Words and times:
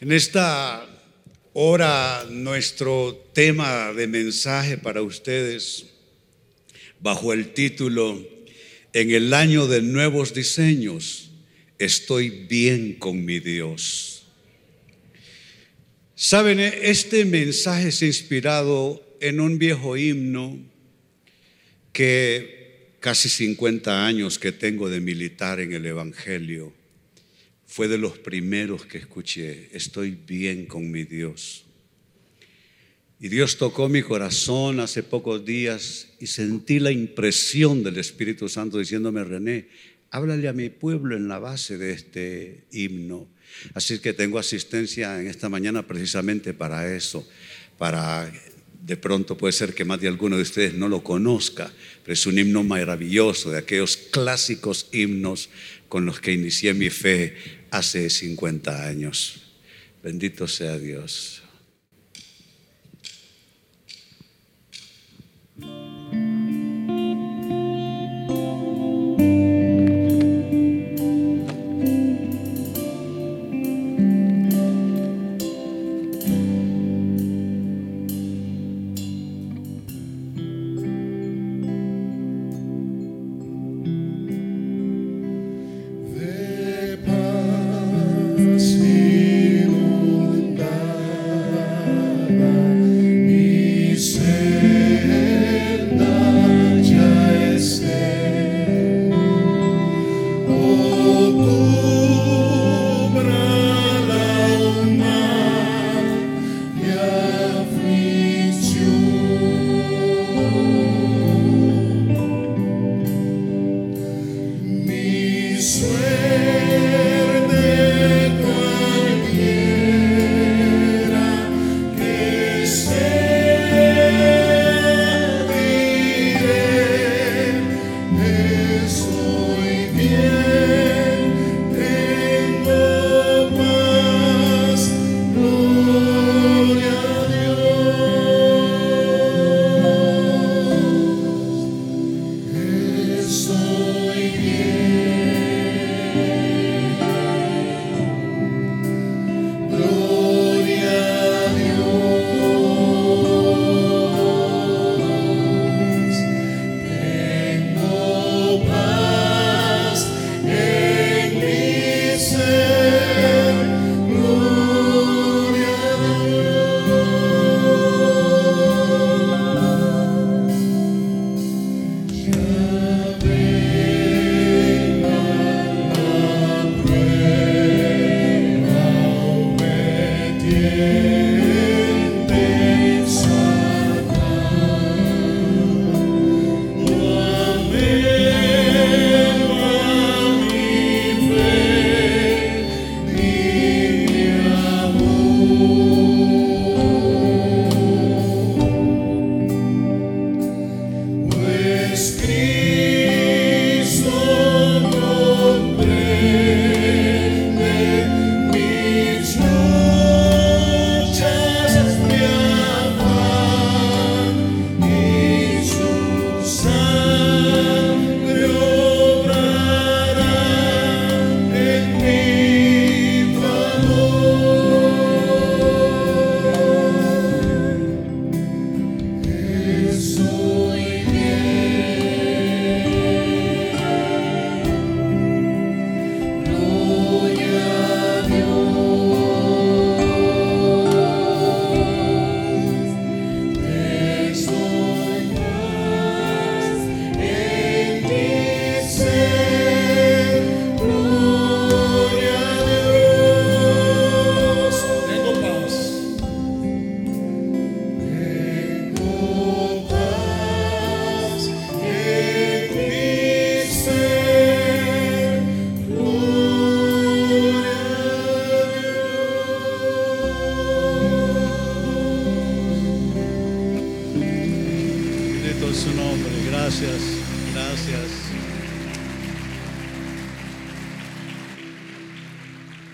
En 0.00 0.12
esta 0.12 0.88
hora 1.52 2.24
nuestro 2.30 3.14
tema 3.34 3.92
de 3.92 4.06
mensaje 4.06 4.78
para 4.78 5.02
ustedes 5.02 5.88
bajo 7.00 7.34
el 7.34 7.52
título 7.52 8.26
En 8.94 9.10
el 9.10 9.34
año 9.34 9.66
de 9.66 9.82
nuevos 9.82 10.32
diseños, 10.32 11.32
estoy 11.78 12.30
bien 12.30 12.94
con 12.94 13.26
mi 13.26 13.40
Dios. 13.40 14.24
Saben, 16.14 16.60
este 16.60 17.26
mensaje 17.26 17.88
es 17.88 18.00
inspirado 18.00 19.06
en 19.20 19.38
un 19.38 19.58
viejo 19.58 19.98
himno 19.98 20.58
que 21.92 22.94
casi 23.00 23.28
50 23.28 24.06
años 24.06 24.38
que 24.38 24.50
tengo 24.50 24.88
de 24.88 25.02
militar 25.02 25.60
en 25.60 25.74
el 25.74 25.84
Evangelio 25.84 26.79
fue 27.70 27.86
de 27.86 27.98
los 27.98 28.18
primeros 28.18 28.84
que 28.84 28.98
escuché, 28.98 29.68
estoy 29.70 30.10
bien 30.10 30.66
con 30.66 30.90
mi 30.90 31.04
Dios. 31.04 31.64
Y 33.20 33.28
Dios 33.28 33.58
tocó 33.58 33.88
mi 33.88 34.02
corazón 34.02 34.80
hace 34.80 35.04
pocos 35.04 35.44
días 35.44 36.08
y 36.18 36.26
sentí 36.26 36.80
la 36.80 36.90
impresión 36.90 37.84
del 37.84 37.98
Espíritu 37.98 38.48
Santo 38.48 38.78
diciéndome, 38.78 39.22
René, 39.22 39.68
háblale 40.10 40.48
a 40.48 40.52
mi 40.52 40.68
pueblo 40.68 41.16
en 41.16 41.28
la 41.28 41.38
base 41.38 41.78
de 41.78 41.92
este 41.92 42.64
himno. 42.72 43.28
Así 43.74 44.00
que 44.00 44.14
tengo 44.14 44.40
asistencia 44.40 45.20
en 45.20 45.28
esta 45.28 45.48
mañana 45.48 45.86
precisamente 45.86 46.52
para 46.52 46.92
eso, 46.92 47.24
para 47.78 48.32
de 48.82 48.96
pronto 48.96 49.36
puede 49.36 49.52
ser 49.52 49.74
que 49.74 49.84
más 49.84 50.00
de 50.00 50.08
alguno 50.08 50.36
de 50.36 50.42
ustedes 50.42 50.74
no 50.74 50.88
lo 50.88 51.04
conozca, 51.04 51.72
pero 52.02 52.14
es 52.14 52.26
un 52.26 52.36
himno 52.36 52.64
maravilloso 52.64 53.52
de 53.52 53.58
aquellos 53.58 53.96
clásicos 53.96 54.88
himnos 54.90 55.50
con 55.88 56.04
los 56.04 56.20
que 56.20 56.32
inicié 56.32 56.74
mi 56.74 56.90
fe 56.90 57.59
hace 57.70 58.10
50 58.10 58.86
años. 58.86 59.42
Bendito 60.02 60.48
sea 60.48 60.78
Dios. 60.78 61.39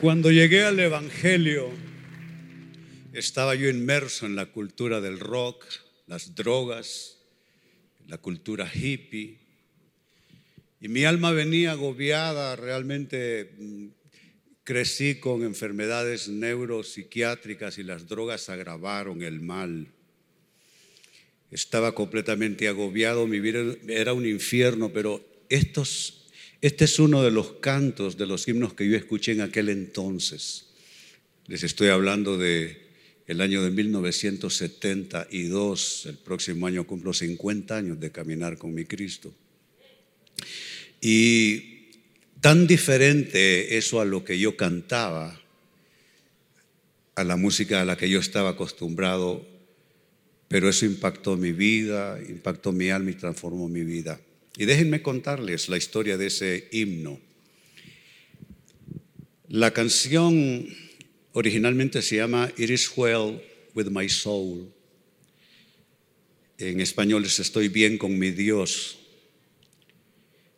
Cuando 0.07 0.31
llegué 0.31 0.63
al 0.63 0.79
Evangelio, 0.79 1.69
estaba 3.13 3.57
yo 3.57 3.69
inmerso 3.69 4.25
en 4.25 4.37
la 4.37 4.47
cultura 4.47 5.01
del 5.01 5.19
rock, 5.19 5.67
las 6.07 6.37
drogas, 6.37 7.19
la 8.07 8.17
cultura 8.17 8.71
hippie, 8.73 9.41
y 10.81 10.87
mi 10.87 11.03
alma 11.03 11.33
venía 11.33 11.73
agobiada 11.73 12.55
realmente 12.55 13.51
mm, 13.59 13.87
crecí 14.63 15.17
con 15.17 15.43
enfermedades 15.43 16.29
neuropsiquiátricas 16.29 17.77
y 17.79 17.83
las 17.83 18.07
drogas 18.07 18.49
agravaron 18.49 19.23
el 19.23 19.41
mal. 19.41 19.89
Estaba 21.51 21.97
completamente 21.97 22.69
agobiado, 22.69 23.27
mi 23.27 23.41
vida 23.41 23.75
era 23.89 24.13
un 24.13 24.25
infierno, 24.25 24.93
pero 24.93 25.27
estos, 25.49 26.26
este 26.61 26.85
es 26.85 26.99
uno 26.99 27.23
de 27.23 27.31
los 27.31 27.53
cantos, 27.55 28.17
de 28.17 28.27
los 28.27 28.47
himnos 28.49 28.75
que 28.75 28.89
yo 28.89 28.97
escuché 28.97 29.33
en 29.33 29.43
aquel 29.43 29.69
entonces. 29.69 30.67
Les 31.47 31.63
estoy 31.63 31.89
hablando 31.89 32.39
de 32.39 32.87
año 33.41 33.63
de 33.63 33.71
1972, 33.71 36.07
el 36.07 36.17
próximo 36.17 36.67
año 36.67 36.85
cumplo 36.87 37.13
50 37.13 37.77
años 37.77 38.01
de 38.01 38.11
caminar 38.11 38.57
con 38.59 38.75
mi 38.75 38.85
Cristo. 38.85 39.33
Y 41.01 41.91
tan 42.41 42.67
diferente 42.67 43.77
eso 43.77 44.01
a 44.01 44.05
lo 44.05 44.25
que 44.25 44.37
yo 44.39 44.57
cantaba, 44.57 45.41
a 47.15 47.23
la 47.25 47.37
música 47.37 47.83
a 47.83 47.85
la 47.85 47.97
que 47.97 48.09
yo 48.09 48.21
estaba 48.21 48.51
acostumbrado, 48.51 49.45
pero 50.49 50.69
eso 50.69 50.87
impactó 50.87 51.37
mi 51.37 51.51
vida, 51.53 52.21
impactó 52.29 52.71
mi 52.73 52.91
alma 52.91 53.11
y 53.11 53.15
transformó 53.15 53.69
mi 53.69 53.85
vida. 53.85 54.21
Y 54.57 54.65
déjenme 54.65 55.03
contarles 55.03 55.69
la 55.69 55.77
historia 55.77 56.17
de 56.17 56.27
ese 56.27 56.69
himno. 56.73 57.21
La 59.49 59.73
canción 59.73 60.67
Originalmente 61.39 62.01
se 62.01 62.17
llama 62.17 62.51
It 62.57 62.71
is 62.71 62.91
well 62.97 63.39
with 63.75 63.89
my 63.91 64.09
soul. 64.09 64.73
En 66.57 66.81
español 66.81 67.27
es 67.27 67.39
Estoy 67.39 67.69
bien 67.69 67.99
con 67.99 68.19
mi 68.19 68.31
Dios. 68.31 68.97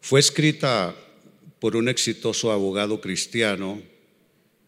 Fue 0.00 0.20
escrita 0.20 0.94
por 1.58 1.74
un 1.74 1.88
exitoso 1.88 2.52
abogado 2.52 3.00
cristiano, 3.00 3.82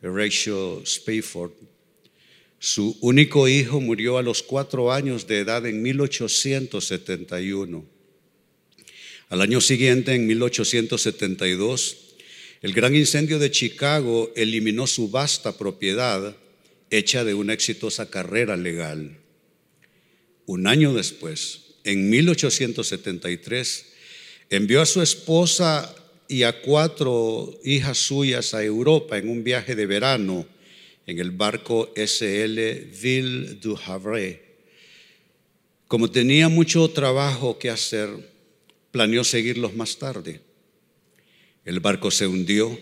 Horatio 0.03 0.83
Spafford. 0.83 1.53
Su 2.59 2.99
único 3.03 3.47
hijo 3.47 3.81
murió 3.81 4.19
a 4.19 4.23
los 4.23 4.43
cuatro 4.43 4.91
años 4.91 5.29
de 5.29 5.39
edad 5.39 5.65
en 5.65 5.81
1871. 5.81 7.85
Al 9.31 9.43
año 9.43 9.61
siguiente, 9.61 10.13
en 10.13 10.27
1872, 10.27 11.97
el 12.63 12.73
gran 12.73 12.97
incendio 12.97 13.39
de 13.39 13.53
Chicago 13.53 14.33
eliminó 14.35 14.89
su 14.89 15.09
vasta 15.09 15.57
propiedad 15.57 16.37
hecha 16.91 17.23
de 17.23 17.35
una 17.35 17.53
exitosa 17.53 18.11
carrera 18.11 18.57
legal. 18.57 19.19
Un 20.47 20.67
año 20.67 20.93
después, 20.93 21.77
en 21.85 22.11
1873, 22.11 23.87
envió 24.51 24.83
a 24.83 24.87
su 24.87 25.01
esposa 25.01 25.95
y 26.27 26.43
a 26.43 26.61
cuatro 26.61 27.57
hijas 27.65 27.99
suyas 27.99 28.53
a 28.53 28.65
Europa 28.65 29.17
en 29.17 29.29
un 29.29 29.45
viaje 29.45 29.77
de 29.77 29.87
verano 29.87 30.45
en 31.07 31.21
el 31.21 31.31
barco 31.31 31.93
SL 31.95 32.59
Ville 33.01 33.55
du 33.61 33.79
Havre. 33.87 34.43
Como 35.87 36.11
tenía 36.11 36.49
mucho 36.49 36.91
trabajo 36.91 37.61
que 37.61 37.71
hacer, 37.71 38.30
planeó 38.91 39.25
seguirlos 39.25 39.75
más 39.75 39.99
tarde. 39.99 40.41
El 41.65 41.81
barco 41.81 42.11
se 42.11 42.27
hundió 42.27 42.79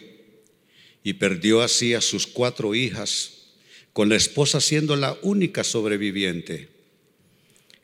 y 1.02 1.14
perdió 1.14 1.62
así 1.62 1.94
a 1.94 2.00
sus 2.00 2.26
cuatro 2.26 2.74
hijas, 2.74 3.54
con 3.92 4.08
la 4.08 4.16
esposa 4.16 4.60
siendo 4.60 4.96
la 4.96 5.18
única 5.22 5.64
sobreviviente. 5.64 6.68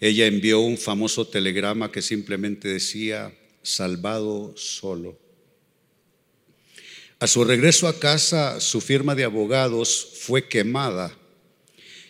Ella 0.00 0.26
envió 0.26 0.60
un 0.60 0.78
famoso 0.78 1.26
telegrama 1.26 1.90
que 1.90 2.02
simplemente 2.02 2.68
decía, 2.68 3.34
salvado 3.62 4.54
solo. 4.56 5.18
A 7.18 7.26
su 7.26 7.44
regreso 7.44 7.88
a 7.88 7.98
casa, 7.98 8.60
su 8.60 8.80
firma 8.80 9.14
de 9.14 9.24
abogados 9.24 10.18
fue 10.20 10.46
quemada 10.46 11.16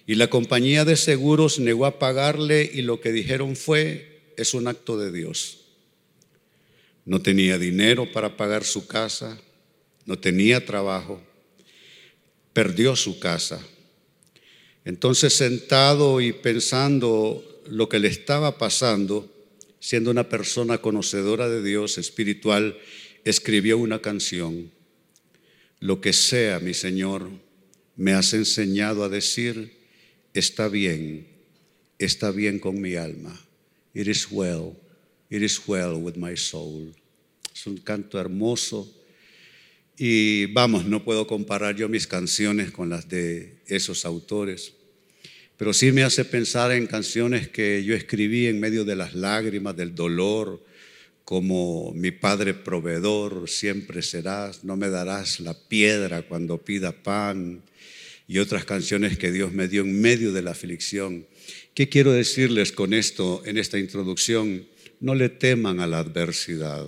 y 0.07 0.17
la 0.17 0.29
compañía 0.29 0.85
de 0.85 0.97
seguros 0.97 1.59
negó 1.59 1.87
a 1.87 1.99
pagarle 1.99 2.71
y 2.73 2.83
lo 2.83 3.01
que 3.01 3.13
dijeron 3.13 3.57
fue, 3.57 4.33
es 4.37 4.55
un 4.55 4.67
acto 4.67 4.99
de 4.99 5.13
Dios. 5.13 5.64
No 7.05 7.21
tenía 7.21 7.59
dinero 7.59 8.11
para 8.11 8.37
pagar 8.37 8.65
su 8.65 8.87
casa, 8.87 9.39
no 10.07 10.19
tenía 10.19 10.65
trabajo, 10.65 11.21
perdió 12.53 12.97
su 12.97 13.19
casa. 13.19 13.61
Entonces 14.85 15.35
sentado 15.35 16.21
y 16.21 16.33
pensando 16.33 17.63
lo 17.67 17.89
que 17.89 17.99
le 17.99 18.09
estaba 18.09 18.59
pasando, 18.59 19.31
siendo 19.81 20.11
una 20.11 20.29
persona 20.29 20.79
conocedora 20.79 21.49
de 21.49 21.63
Dios 21.63 21.99
espiritual, 21.99 22.79
escribió 23.25 23.79
una 23.79 24.01
canción. 24.01 24.71
Lo 25.81 26.01
que 26.01 26.13
sea, 26.13 26.61
mi 26.61 26.73
Señor, 26.73 27.29
me 27.97 28.13
has 28.13 28.33
enseñado 28.33 29.05
a 29.05 29.09
decir, 29.09 29.77
está 30.33 30.69
bien, 30.69 31.27
está 31.99 32.31
bien 32.31 32.59
con 32.59 32.81
mi 32.81 32.95
alma. 32.95 33.39
It 33.95 34.09
is 34.09 34.29
well 34.31 34.75
It 35.35 35.43
is 35.43 35.61
well 35.67 35.97
with 35.97 36.15
my 36.15 36.37
soul. 36.37 36.95
Es 37.53 37.67
un 37.67 37.79
canto 37.79 38.21
hermoso. 38.21 38.89
Y 39.99 40.47
vamos, 40.47 40.85
no 40.87 41.03
puedo 41.03 41.27
comparar 41.27 41.75
yo 41.75 41.89
mis 41.89 42.07
canciones 42.07 42.71
con 42.71 42.89
las 42.89 43.09
de 43.09 43.57
esos 43.67 44.05
autores, 44.05 44.75
pero 45.57 45.73
sí 45.73 45.91
me 45.91 46.05
hace 46.05 46.25
pensar 46.25 46.71
en 46.71 46.87
canciones 46.87 47.49
que 47.49 47.83
yo 47.83 47.97
escribí 47.97 48.47
en 48.47 48.61
medio 48.61 48.85
de 48.85 48.95
las 48.95 49.15
lágrimas, 49.15 49.77
del 49.77 49.97
dolor, 49.97 50.65
como 51.25 51.93
mi 51.97 52.13
Padre 52.13 52.55
proveedor, 52.55 53.49
siempre 53.49 54.03
serás, 54.03 54.63
no 54.63 54.77
me 54.77 54.89
darás 54.89 55.41
la 55.41 55.55
piedra 55.55 56.23
cuando 56.23 56.59
pida 56.59 56.93
pan, 56.93 57.65
y 58.29 58.39
otras 58.39 58.65
canciones 58.65 59.19
que 59.19 59.33
Dios 59.33 59.53
me 59.53 59.67
dio 59.67 59.83
en 59.83 60.01
medio 60.01 60.33
de 60.33 60.43
la 60.43 60.53
aflicción. 60.53 61.27
¿Qué 61.75 61.89
quiero 61.89 62.13
decirles 62.13 62.71
con 62.71 62.95
esto 62.95 63.43
en 63.45 63.59
esta 63.59 63.81
introducción? 63.81 64.73
No 65.05 65.15
le 65.15 65.29
teman 65.29 65.81
a 65.81 65.87
la 65.87 65.99
adversidad. 65.99 66.87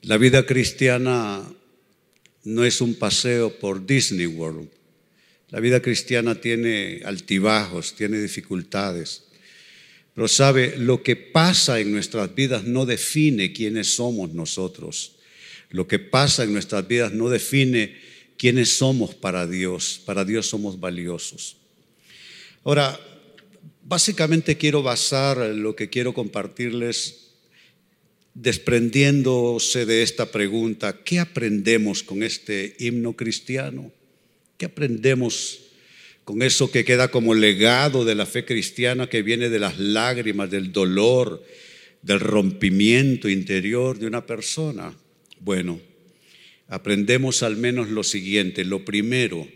La 0.00 0.16
vida 0.16 0.46
cristiana 0.46 1.46
no 2.44 2.64
es 2.64 2.80
un 2.80 2.94
paseo 2.94 3.58
por 3.58 3.84
Disney 3.84 4.24
World. 4.24 4.70
La 5.50 5.60
vida 5.60 5.82
cristiana 5.82 6.40
tiene 6.40 7.02
altibajos, 7.04 7.94
tiene 7.94 8.18
dificultades. 8.18 9.24
Pero 10.14 10.28
sabe, 10.28 10.78
lo 10.78 11.02
que 11.02 11.14
pasa 11.14 11.78
en 11.78 11.92
nuestras 11.92 12.34
vidas 12.34 12.64
no 12.64 12.86
define 12.86 13.52
quiénes 13.52 13.94
somos 13.94 14.32
nosotros. 14.32 15.16
Lo 15.68 15.86
que 15.86 15.98
pasa 15.98 16.44
en 16.44 16.54
nuestras 16.54 16.88
vidas 16.88 17.12
no 17.12 17.28
define 17.28 17.98
quiénes 18.38 18.78
somos 18.78 19.14
para 19.14 19.46
Dios. 19.46 20.00
Para 20.06 20.24
Dios 20.24 20.46
somos 20.46 20.80
valiosos. 20.80 21.58
Ahora, 22.64 22.98
Básicamente 23.82 24.56
quiero 24.56 24.82
basar 24.82 25.38
lo 25.38 25.74
que 25.74 25.88
quiero 25.88 26.14
compartirles 26.14 27.30
desprendiéndose 28.34 29.86
de 29.86 30.02
esta 30.02 30.30
pregunta, 30.30 31.02
¿qué 31.04 31.18
aprendemos 31.18 32.02
con 32.02 32.22
este 32.22 32.76
himno 32.78 33.14
cristiano? 33.14 33.92
¿Qué 34.56 34.66
aprendemos 34.66 35.60
con 36.24 36.42
eso 36.42 36.70
que 36.70 36.84
queda 36.84 37.10
como 37.10 37.34
legado 37.34 38.04
de 38.04 38.14
la 38.14 38.26
fe 38.26 38.44
cristiana 38.44 39.08
que 39.08 39.22
viene 39.22 39.48
de 39.48 39.58
las 39.58 39.78
lágrimas, 39.78 40.50
del 40.50 40.72
dolor, 40.72 41.44
del 42.02 42.20
rompimiento 42.20 43.28
interior 43.28 43.98
de 43.98 44.06
una 44.06 44.26
persona? 44.26 44.94
Bueno, 45.40 45.80
aprendemos 46.68 47.42
al 47.42 47.56
menos 47.56 47.88
lo 47.88 48.04
siguiente. 48.04 48.64
Lo 48.64 48.84
primero, 48.84 49.48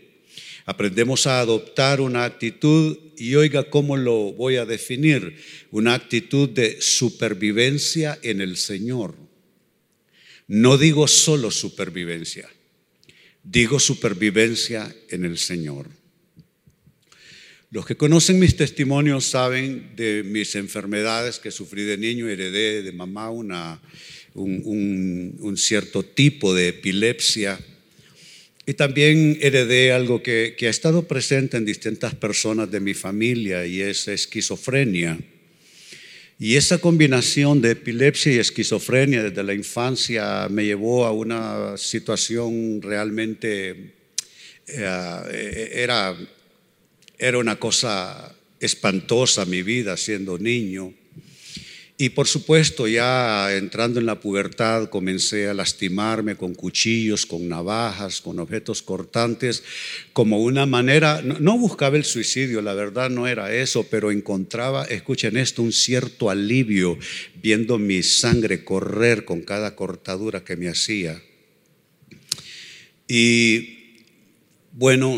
Aprendemos 0.65 1.27
a 1.27 1.39
adoptar 1.39 2.01
una 2.01 2.25
actitud 2.25 2.97
y 3.17 3.35
oiga 3.35 3.69
cómo 3.69 3.97
lo 3.97 4.33
voy 4.33 4.55
a 4.55 4.65
definir, 4.65 5.37
una 5.69 5.93
actitud 5.93 6.49
de 6.49 6.81
supervivencia 6.81 8.17
en 8.23 8.41
el 8.41 8.57
Señor. 8.57 9.15
No 10.47 10.79
digo 10.79 11.07
solo 11.07 11.51
supervivencia, 11.51 12.49
digo 13.43 13.79
supervivencia 13.79 14.93
en 15.09 15.25
el 15.25 15.37
Señor. 15.37 15.87
Los 17.69 17.85
que 17.85 17.95
conocen 17.95 18.39
mis 18.39 18.55
testimonios 18.55 19.25
saben 19.25 19.95
de 19.95 20.23
mis 20.23 20.55
enfermedades 20.55 21.37
que 21.37 21.51
sufrí 21.51 21.83
de 21.83 21.97
niño, 21.97 22.27
heredé 22.27 22.81
de 22.81 22.91
mamá 22.91 23.29
una, 23.29 23.81
un, 24.33 25.35
un 25.39 25.57
cierto 25.57 26.01
tipo 26.01 26.55
de 26.55 26.69
epilepsia 26.69 27.59
y 28.65 28.73
también 28.73 29.37
heredé 29.41 29.91
algo 29.91 30.23
que, 30.23 30.55
ha 30.59 30.69
estado 30.69 31.07
presente 31.07 31.57
en 31.57 31.65
distintas 31.65 32.15
personas 32.15 32.71
de 32.71 32.79
mi 32.79 32.93
familia 32.93 33.65
y 33.65 33.81
es 33.81 34.07
esquizofrenia. 34.07 35.19
Y 36.39 36.55
esa 36.55 36.79
combinación 36.79 37.61
de 37.61 37.71
epilepsia 37.71 38.33
y 38.33 38.39
esquizofrenia 38.39 39.23
desde 39.23 39.43
la 39.43 39.53
infancia 39.53 40.47
me 40.49 40.65
llevó 40.65 41.05
a 41.05 41.11
una 41.11 41.77
situación 41.77 42.81
realmente, 42.81 43.93
eh, 44.67 45.71
era, 45.73 46.17
era 47.17 47.37
una 47.37 47.57
cosa 47.57 48.35
espantosa 48.59 49.45
mi 49.45 49.61
vida 49.61 49.95
siendo 49.95 50.37
niño. 50.39 50.93
Y 51.97 52.09
por 52.09 52.27
supuesto, 52.27 52.89
ya 52.89 53.55
entrando 53.55 54.01
en 54.01 54.05
la 54.05 54.19
pubertad, 54.19 54.89
comencé 54.89 55.47
a 55.47 55.53
lastimarme 55.53 56.35
con 56.35 56.53
cuchillos, 56.53 57.25
con 57.25 57.47
navajas, 57.47 58.19
con 58.19 58.39
objetos 58.39 58.81
cortantes, 58.81 59.63
como 60.11 60.41
una 60.41 60.65
manera, 60.65 61.21
no, 61.21 61.57
buscaba 61.57 61.95
el 61.95 62.03
suicidio, 62.03 62.61
la 62.61 62.73
verdad 62.73 63.09
no 63.09 63.27
era 63.27 63.55
eso, 63.55 63.87
pero 63.89 64.11
encontraba, 64.11 64.83
escuchen 64.83 65.37
esto, 65.37 65.61
un 65.61 65.71
cierto 65.71 66.29
alivio 66.29 66.97
viendo 67.41 67.77
mi 67.77 68.03
sangre 68.03 68.65
correr 68.65 69.23
con 69.23 69.41
cada 69.41 69.77
cortadura 69.77 70.43
que 70.43 70.57
me 70.57 70.67
hacía. 70.67 71.21
Y 73.07 74.03
bueno, 74.73 75.17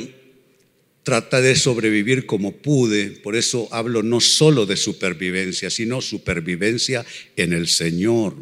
trata 1.07 1.39
de 1.39 1.55
sobrevivir 1.55 2.25
como 2.25 2.51
pude, 2.51 3.11
por 3.11 3.37
eso 3.37 3.69
hablo 3.71 4.03
no 4.03 4.19
solo 4.19 4.65
de 4.65 4.75
supervivencia, 4.75 5.69
sino 5.69 6.01
supervivencia 6.01 7.05
en 7.37 7.53
el 7.53 7.69
Señor. 7.69 8.35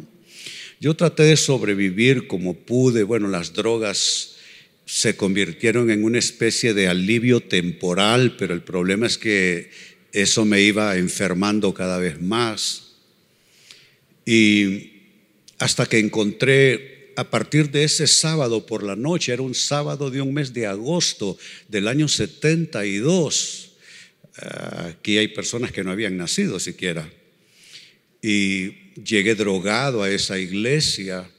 Yo 0.80 0.96
traté 0.96 1.22
de 1.22 1.36
sobrevivir 1.36 2.26
como 2.26 2.54
pude, 2.54 3.04
bueno, 3.04 3.28
las 3.28 3.52
drogas 3.52 4.34
se 4.84 5.14
convirtieron 5.14 5.92
en 5.92 6.02
una 6.02 6.18
especie 6.18 6.74
de 6.74 6.88
alivio 6.88 7.38
temporal, 7.38 8.34
pero 8.36 8.52
el 8.52 8.62
problema 8.62 9.06
es 9.06 9.16
que 9.16 9.70
eso 10.10 10.44
me 10.44 10.60
iba 10.60 10.96
enfermando 10.96 11.72
cada 11.72 11.98
vez 11.98 12.20
más. 12.20 12.96
Y 14.24 14.90
hasta 15.60 15.86
que 15.86 16.00
encontré 16.00 16.95
a 17.16 17.30
partir 17.30 17.70
de 17.70 17.84
ese 17.84 18.06
sábado 18.06 18.66
por 18.66 18.82
la 18.82 18.94
noche, 18.94 19.32
era 19.32 19.42
un 19.42 19.54
sábado 19.54 20.10
de 20.10 20.20
un 20.20 20.34
mes 20.34 20.52
de 20.52 20.66
agosto 20.66 21.38
del 21.68 21.88
año 21.88 22.08
72. 22.08 23.72
Aquí 24.90 25.16
hay 25.16 25.28
personas 25.28 25.72
que 25.72 25.82
no 25.82 25.90
habían 25.90 26.18
nacido 26.18 26.60
siquiera. 26.60 27.10
Y 28.20 28.92
llegué 29.02 29.34
drogado 29.34 30.02
a 30.02 30.10
esa 30.10 30.38
iglesia 30.38 31.30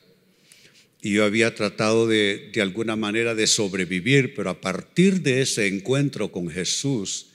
y 0.99 1.13
yo 1.13 1.23
había 1.23 1.53
tratado 1.53 2.07
de, 2.07 2.49
de 2.51 2.61
alguna 2.61 2.95
manera 2.95 3.35
de 3.35 3.45
sobrevivir, 3.45 4.33
pero 4.33 4.49
a 4.49 4.59
partir 4.59 5.21
de 5.21 5.41
ese 5.41 5.67
encuentro 5.67 6.31
con 6.31 6.49
Jesús, 6.49 7.27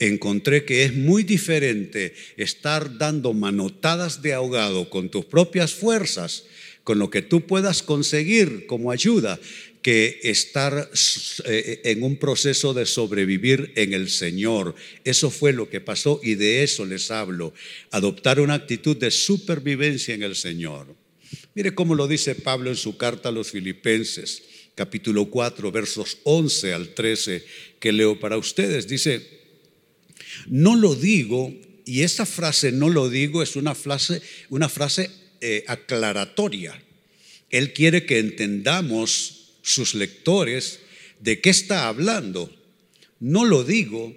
encontré 0.00 0.64
que 0.64 0.84
es 0.84 0.94
muy 0.94 1.22
diferente 1.22 2.12
estar 2.36 2.98
dando 2.98 3.32
manotadas 3.32 4.20
de 4.20 4.34
ahogado 4.34 4.90
con 4.90 5.10
tus 5.10 5.24
propias 5.24 5.72
fuerzas 5.72 6.44
con 6.84 6.98
lo 6.98 7.10
que 7.10 7.22
tú 7.22 7.46
puedas 7.46 7.82
conseguir 7.82 8.66
como 8.66 8.90
ayuda, 8.90 9.40
que 9.82 10.20
estar 10.22 10.90
eh, 11.44 11.80
en 11.84 12.02
un 12.02 12.16
proceso 12.16 12.72
de 12.72 12.86
sobrevivir 12.86 13.72
en 13.76 13.92
el 13.92 14.08
Señor. 14.08 14.74
Eso 15.04 15.30
fue 15.30 15.52
lo 15.52 15.68
que 15.68 15.80
pasó 15.80 16.20
y 16.22 16.36
de 16.36 16.62
eso 16.62 16.86
les 16.86 17.10
hablo. 17.10 17.52
Adoptar 17.90 18.40
una 18.40 18.54
actitud 18.54 18.96
de 18.96 19.10
supervivencia 19.10 20.14
en 20.14 20.22
el 20.22 20.36
Señor. 20.36 20.94
Mire 21.54 21.74
cómo 21.74 21.94
lo 21.94 22.08
dice 22.08 22.34
Pablo 22.34 22.70
en 22.70 22.76
su 22.76 22.96
carta 22.96 23.28
a 23.28 23.32
los 23.32 23.50
filipenses, 23.50 24.42
capítulo 24.74 25.26
4, 25.26 25.70
versos 25.70 26.18
11 26.24 26.72
al 26.72 26.94
13, 26.94 27.44
que 27.78 27.92
leo 27.92 28.18
para 28.18 28.38
ustedes. 28.38 28.88
Dice, 28.88 29.26
no 30.46 30.76
lo 30.76 30.94
digo, 30.94 31.52
y 31.84 32.02
esa 32.02 32.24
frase 32.24 32.72
no 32.72 32.88
lo 32.88 33.10
digo 33.10 33.42
es 33.42 33.56
una 33.56 33.74
frase, 33.74 34.22
una 34.48 34.68
frase 34.68 35.10
eh, 35.40 35.64
aclaratoria. 35.66 36.80
Él 37.50 37.72
quiere 37.72 38.04
que 38.06 38.18
entendamos 38.18 39.52
sus 39.62 39.94
lectores 39.94 40.80
de 41.20 41.40
qué 41.40 41.50
está 41.50 41.88
hablando. 41.88 42.54
No 43.20 43.44
lo 43.44 43.64
digo 43.64 44.14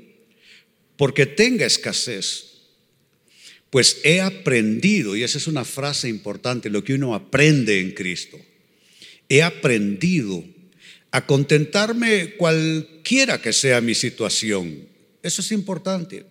porque 0.98 1.26
tenga 1.26 1.66
escasez, 1.66 2.46
pues 3.70 4.02
he 4.04 4.22
aprendido, 4.22 5.16
y 5.16 5.24
esa 5.24 5.38
es 5.38 5.48
una 5.48 5.64
frase 5.64 6.10
importante, 6.10 6.70
lo 6.70 6.84
que 6.84 6.94
uno 6.94 7.14
aprende 7.14 7.80
en 7.80 7.92
Cristo. 7.92 8.40
He 9.30 9.44
aprendido 9.44 10.44
a 11.12 11.26
contentarme 11.26 12.36
cualquiera 12.36 13.42
que 13.42 13.54
sea 13.54 13.82
mi 13.82 13.96
situación. 13.96 14.88
Eso 15.22 15.42
es 15.42 15.52
importante. 15.52 16.26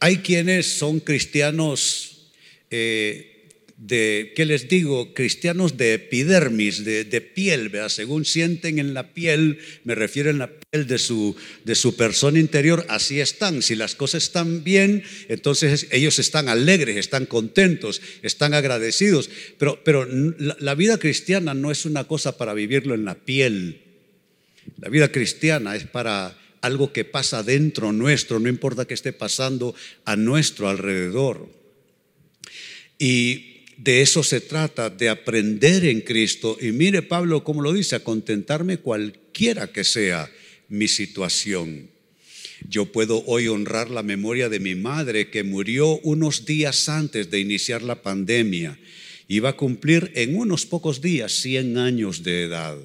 Hay 0.00 0.18
quienes 0.18 0.66
son 0.78 1.00
cristianos 1.00 2.30
eh, 2.70 3.37
de, 3.78 4.32
¿qué 4.34 4.44
les 4.44 4.68
digo? 4.68 5.14
Cristianos 5.14 5.76
de 5.76 5.94
epidermis, 5.94 6.84
de, 6.84 7.20
piel, 7.20 7.70
según 7.88 8.24
sienten 8.24 8.80
en 8.80 8.92
la 8.92 9.14
piel, 9.14 9.60
me 9.84 9.94
refiero 9.94 10.30
en 10.30 10.38
la 10.38 10.50
piel 10.50 10.88
de 10.88 10.98
su, 10.98 11.36
de 11.64 11.76
su 11.76 11.96
persona 11.96 12.40
interior, 12.40 12.84
así 12.88 13.20
están. 13.20 13.62
Si 13.62 13.76
las 13.76 13.94
cosas 13.94 14.24
están 14.24 14.64
bien, 14.64 15.04
entonces 15.28 15.86
ellos 15.92 16.18
están 16.18 16.48
alegres, 16.48 16.96
están 16.96 17.24
contentos, 17.24 18.02
están 18.22 18.52
agradecidos. 18.52 19.30
Pero, 19.58 19.82
pero 19.84 20.04
la, 20.06 20.56
la 20.58 20.74
vida 20.74 20.98
cristiana 20.98 21.54
no 21.54 21.70
es 21.70 21.86
una 21.86 22.04
cosa 22.04 22.36
para 22.36 22.54
vivirlo 22.54 22.96
en 22.96 23.04
la 23.04 23.14
piel. 23.14 23.82
La 24.80 24.88
vida 24.88 25.12
cristiana 25.12 25.76
es 25.76 25.84
para 25.84 26.36
algo 26.62 26.92
que 26.92 27.04
pasa 27.04 27.44
dentro 27.44 27.92
nuestro, 27.92 28.40
no 28.40 28.48
importa 28.48 28.86
que 28.86 28.94
esté 28.94 29.12
pasando 29.12 29.72
a 30.04 30.16
nuestro 30.16 30.68
alrededor. 30.68 31.48
Y 32.98 33.57
de 33.78 34.02
eso 34.02 34.24
se 34.24 34.40
trata, 34.40 34.90
de 34.90 35.08
aprender 35.08 35.84
en 35.84 36.00
Cristo. 36.00 36.58
Y 36.60 36.72
mire 36.72 37.00
Pablo 37.00 37.44
cómo 37.44 37.62
lo 37.62 37.72
dice, 37.72 37.96
a 37.96 38.04
contentarme 38.04 38.78
cualquiera 38.78 39.68
que 39.68 39.84
sea 39.84 40.28
mi 40.68 40.88
situación. 40.88 41.88
Yo 42.68 42.86
puedo 42.86 43.24
hoy 43.26 43.46
honrar 43.46 43.88
la 43.88 44.02
memoria 44.02 44.48
de 44.48 44.58
mi 44.58 44.74
madre 44.74 45.30
que 45.30 45.44
murió 45.44 46.00
unos 46.00 46.44
días 46.44 46.88
antes 46.88 47.30
de 47.30 47.38
iniciar 47.38 47.82
la 47.82 48.02
pandemia. 48.02 48.76
Iba 49.28 49.50
a 49.50 49.56
cumplir 49.56 50.10
en 50.16 50.36
unos 50.36 50.66
pocos 50.66 51.00
días 51.00 51.32
100 51.34 51.78
años 51.78 52.24
de 52.24 52.42
edad. 52.42 52.76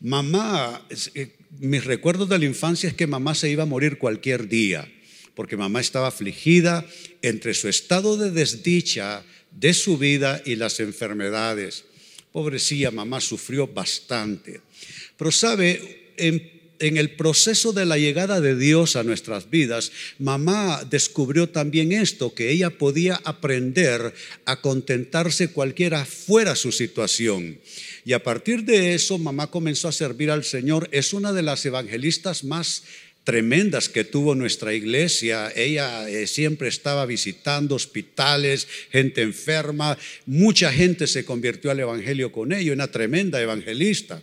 Mamá, 0.00 0.86
eh, 1.14 1.28
mis 1.58 1.84
recuerdos 1.84 2.30
de 2.30 2.38
la 2.38 2.46
infancia 2.46 2.88
es 2.88 2.94
que 2.94 3.06
mamá 3.06 3.34
se 3.34 3.50
iba 3.50 3.64
a 3.64 3.66
morir 3.66 3.98
cualquier 3.98 4.48
día, 4.48 4.90
porque 5.34 5.58
mamá 5.58 5.80
estaba 5.80 6.08
afligida 6.08 6.86
entre 7.20 7.52
su 7.52 7.68
estado 7.68 8.16
de 8.16 8.30
desdicha, 8.30 9.22
de 9.58 9.74
su 9.74 9.98
vida 9.98 10.42
y 10.44 10.56
las 10.56 10.80
enfermedades. 10.80 11.84
Pobrecilla, 12.32 12.90
mamá 12.90 13.20
sufrió 13.20 13.66
bastante. 13.66 14.60
Pero 15.16 15.32
sabe, 15.32 16.12
en, 16.18 16.52
el 16.78 17.16
proceso 17.16 17.72
de 17.72 17.86
la 17.86 17.96
llegada 17.96 18.42
de 18.42 18.54
Dios 18.54 18.96
a 18.96 19.02
nuestras 19.02 19.48
vidas, 19.48 19.90
mamá 20.18 20.84
descubrió 20.90 21.48
también 21.48 21.92
esto, 21.92 22.34
que 22.34 22.50
ella 22.50 22.68
podía 22.68 23.18
aprender 23.24 24.12
a 24.44 24.60
contentarse 24.60 25.48
cualquiera 25.48 26.04
fuera 26.04 26.54
su 26.54 26.72
situación. 26.72 27.58
Y 28.04 28.12
a 28.12 28.22
partir 28.22 28.64
de 28.64 28.92
eso, 28.92 29.16
mamá 29.16 29.50
comenzó 29.50 29.88
a 29.88 29.92
servir 29.92 30.30
al 30.30 30.44
Señor. 30.44 30.90
Es 30.92 31.14
una 31.14 31.32
de 31.32 31.42
las 31.42 31.64
evangelistas 31.64 32.44
más 32.44 32.82
tremendas 33.26 33.88
que 33.88 34.04
tuvo 34.04 34.36
nuestra 34.36 34.72
iglesia. 34.72 35.52
Ella 35.56 36.08
eh, 36.08 36.28
siempre 36.28 36.68
estaba 36.68 37.04
visitando 37.06 37.74
hospitales, 37.74 38.68
gente 38.92 39.20
enferma. 39.20 39.98
Mucha 40.26 40.72
gente 40.72 41.08
se 41.08 41.24
convirtió 41.24 41.72
al 41.72 41.80
Evangelio 41.80 42.30
con 42.30 42.52
ella, 42.52 42.72
una 42.72 42.86
tremenda 42.86 43.42
evangelista. 43.42 44.22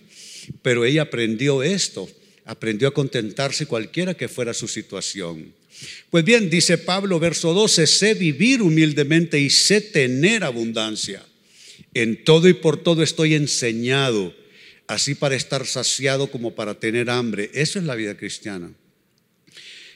Pero 0.62 0.86
ella 0.86 1.02
aprendió 1.02 1.64
esto, 1.64 2.10
aprendió 2.46 2.88
a 2.88 2.94
contentarse 2.94 3.66
cualquiera 3.66 4.14
que 4.14 4.30
fuera 4.30 4.54
su 4.54 4.70
situación. 4.70 5.54
Pues 6.10 6.24
bien, 6.24 6.50
dice 6.50 6.78
Pablo, 6.78 7.20
verso 7.20 7.54
12, 7.54 7.88
sé 7.88 8.14
vivir 8.14 8.62
humildemente 8.62 9.38
y 9.38 9.50
sé 9.50 9.82
tener 9.82 10.46
abundancia. 10.46 11.26
En 11.94 12.24
todo 12.24 12.48
y 12.48 12.54
por 12.54 12.82
todo 12.82 13.04
estoy 13.04 13.34
enseñado, 13.34 14.34
así 14.88 15.14
para 15.14 15.36
estar 15.36 15.68
saciado 15.68 16.32
como 16.32 16.56
para 16.56 16.80
tener 16.80 17.10
hambre. 17.10 17.52
Eso 17.54 17.80
es 17.80 17.86
la 17.86 17.96
vida 17.96 18.16
cristiana 18.16 18.74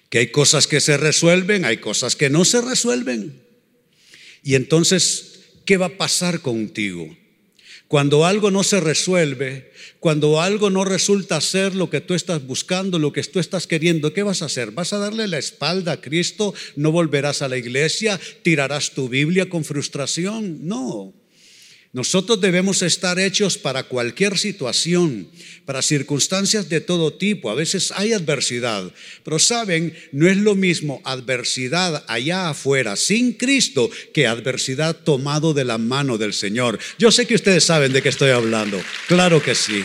que 0.10 0.20
hay 0.20 0.28
cosas 0.28 0.68
que 0.68 0.80
se 0.80 0.98
resuelven, 0.98 1.66
hay 1.66 1.78
cosas 1.78 2.16
que 2.16 2.30
no 2.30 2.46
se 2.46 2.62
resuelven. 2.62 3.42
Y 4.44 4.56
entonces, 4.56 5.40
¿qué 5.66 5.78
va 5.78 5.88
a 5.88 5.98
pasar 5.98 6.42
contigo? 6.42 7.16
Cuando 7.88 8.26
algo 8.26 8.52
no 8.52 8.64
se 8.64 8.82
resuelve, 8.82 9.72
cuando 10.00 10.42
algo 10.42 10.70
no 10.70 10.84
resulta 10.84 11.40
ser 11.40 11.74
lo 11.74 11.90
que 11.90 12.02
tú 12.02 12.14
estás 12.14 12.46
buscando, 12.46 13.00
lo 13.00 13.14
que 13.14 13.24
tú 13.24 13.40
estás 13.40 13.66
queriendo, 13.66 14.14
¿qué 14.14 14.24
vas 14.24 14.42
a 14.42 14.46
hacer? 14.46 14.72
¿Vas 14.72 14.92
a 14.92 14.98
darle 14.98 15.28
la 15.28 15.38
espalda 15.38 15.94
a 15.94 16.02
Cristo? 16.02 16.54
¿No 16.76 16.92
volverás 16.92 17.42
a 17.42 17.48
la 17.48 17.58
iglesia? 17.58 18.20
¿Tirarás 18.44 18.92
tu 18.92 19.08
Biblia 19.08 19.48
con 19.48 19.64
frustración? 19.64 20.68
No. 20.68 21.14
Nosotros 21.98 22.40
debemos 22.40 22.84
estar 22.84 23.18
hechos 23.18 23.58
para 23.58 23.82
cualquier 23.82 24.38
situación, 24.38 25.28
para 25.66 25.82
circunstancias 25.82 26.70
de 26.70 26.80
todo 26.80 27.12
tipo. 27.12 27.50
A 27.50 27.56
veces 27.56 27.92
hay 27.96 28.14
adversidad, 28.14 28.92
pero 29.24 29.40
saben, 29.40 29.98
no 30.12 30.28
es 30.28 30.38
lo 30.38 30.54
mismo 30.54 31.02
adversidad 31.04 32.06
allá 32.08 32.50
afuera 32.50 32.96
sin 32.98 33.34
Cristo 33.34 33.90
que 34.14 34.28
adversidad 34.28 34.96
tomado 34.96 35.56
de 35.56 35.66
la 35.66 35.80
mano 35.80 36.20
del 36.20 36.34
Señor. 36.34 36.78
Yo 37.00 37.12
sé 37.12 37.26
que 37.26 37.34
ustedes 37.34 37.64
saben 37.64 37.92
de 37.94 38.04
qué 38.04 38.10
estoy 38.10 38.30
hablando. 38.30 38.80
Claro 39.08 39.42
que 39.42 39.56
sí. 39.56 39.84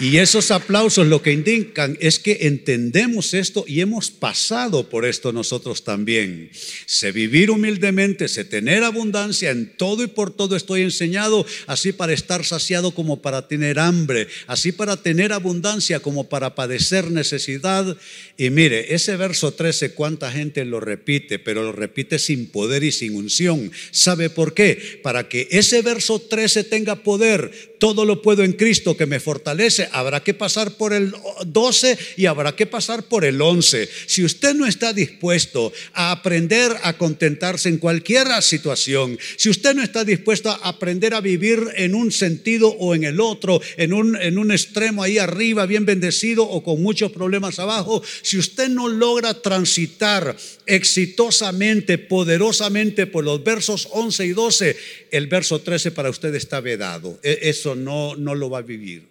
Y 0.00 0.16
esos 0.16 0.50
aplausos 0.50 1.06
lo 1.06 1.22
que 1.22 1.30
indican 1.30 1.96
es 2.00 2.18
que 2.18 2.38
entendemos 2.42 3.32
esto 3.32 3.64
y 3.68 3.80
hemos 3.80 4.10
pasado 4.10 4.88
por 4.88 5.04
esto 5.06 5.32
nosotros 5.32 5.84
también. 5.84 6.50
Sé 6.84 7.12
vivir 7.12 7.48
humildemente, 7.52 8.26
sé 8.26 8.44
tener 8.44 8.82
abundancia 8.82 9.52
en 9.52 9.76
todo 9.76 10.02
y 10.02 10.08
por 10.08 10.32
todo 10.32 10.56
estoy 10.56 10.82
enseñado, 10.82 11.46
así 11.68 11.92
para 11.92 12.12
estar 12.12 12.44
saciado 12.44 12.90
como 12.90 13.22
para 13.22 13.46
tener 13.46 13.78
hambre, 13.78 14.26
así 14.48 14.72
para 14.72 14.96
tener 14.96 15.32
abundancia 15.32 16.00
como 16.00 16.28
para 16.28 16.56
padecer 16.56 17.12
necesidad. 17.12 17.96
Y 18.36 18.50
mire, 18.50 18.94
ese 18.96 19.16
verso 19.16 19.52
13, 19.52 19.92
cuánta 19.92 20.32
gente 20.32 20.64
lo 20.64 20.80
repite, 20.80 21.38
pero 21.38 21.62
lo 21.62 21.70
repite 21.70 22.18
sin 22.18 22.48
poder 22.48 22.82
y 22.82 22.90
sin 22.90 23.14
unción. 23.14 23.70
¿Sabe 23.92 24.28
por 24.28 24.54
qué? 24.54 25.00
Para 25.04 25.28
que 25.28 25.46
ese 25.52 25.82
verso 25.82 26.18
13 26.18 26.64
tenga 26.64 26.96
poder, 26.96 27.73
todo 27.78 28.04
lo 28.04 28.22
puedo 28.22 28.42
en 28.44 28.52
Cristo 28.52 28.96
que 28.96 29.06
me 29.06 29.20
fortalece 29.20 29.88
habrá 29.92 30.22
que 30.22 30.34
pasar 30.34 30.72
por 30.72 30.92
el 30.92 31.14
12 31.46 31.98
y 32.16 32.26
habrá 32.26 32.56
que 32.56 32.66
pasar 32.66 33.04
por 33.04 33.24
el 33.24 33.40
11. 33.40 33.88
Si 34.06 34.24
usted 34.24 34.54
no 34.54 34.66
está 34.66 34.92
dispuesto 34.92 35.72
a 35.92 36.10
aprender 36.10 36.72
a 36.82 36.96
contentarse 36.96 37.68
en 37.68 37.78
cualquier 37.78 38.28
situación, 38.42 39.18
si 39.36 39.50
usted 39.50 39.74
no 39.74 39.82
está 39.82 40.04
dispuesto 40.04 40.50
a 40.50 40.54
aprender 40.68 41.14
a 41.14 41.20
vivir 41.20 41.62
en 41.76 41.94
un 41.94 42.10
sentido 42.12 42.68
o 42.68 42.94
en 42.94 43.04
el 43.04 43.20
otro, 43.20 43.60
en 43.76 43.92
un, 43.92 44.16
en 44.16 44.38
un 44.38 44.50
extremo 44.50 45.02
ahí 45.02 45.18
arriba, 45.18 45.66
bien 45.66 45.84
bendecido 45.84 46.44
o 46.44 46.62
con 46.62 46.82
muchos 46.82 47.12
problemas 47.12 47.58
abajo, 47.58 48.02
si 48.22 48.38
usted 48.38 48.68
no 48.68 48.88
logra 48.88 49.34
transitar 49.42 50.36
exitosamente, 50.66 51.98
poderosamente 51.98 53.06
por 53.06 53.24
los 53.24 53.42
versos 53.42 53.88
11 53.92 54.26
y 54.26 54.30
12, 54.30 54.76
el 55.10 55.26
verso 55.26 55.60
13 55.60 55.90
para 55.90 56.10
usted 56.10 56.34
está 56.34 56.60
vedado. 56.60 57.18
E, 57.22 57.38
eso 57.42 57.74
no, 57.74 58.16
no 58.16 58.34
lo 58.34 58.50
va 58.50 58.58
a 58.58 58.62
vivir. 58.62 59.04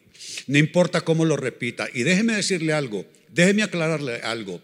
No 0.48 0.57
importa 0.57 1.01
cómo 1.01 1.25
lo 1.25 1.38
repita. 1.38 1.88
Y 1.93 2.03
déjeme 2.03 2.36
decirle 2.36 2.74
algo, 2.74 3.05
déjeme 3.31 3.63
aclararle 3.63 4.15
algo. 4.22 4.62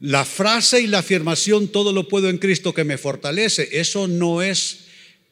La 0.00 0.24
frase 0.24 0.80
y 0.80 0.86
la 0.86 0.98
afirmación, 0.98 1.68
todo 1.68 1.92
lo 1.92 2.08
puedo 2.08 2.28
en 2.28 2.38
Cristo 2.38 2.74
que 2.74 2.84
me 2.84 2.98
fortalece, 2.98 3.68
eso 3.72 4.06
no 4.06 4.42
es, 4.42 4.80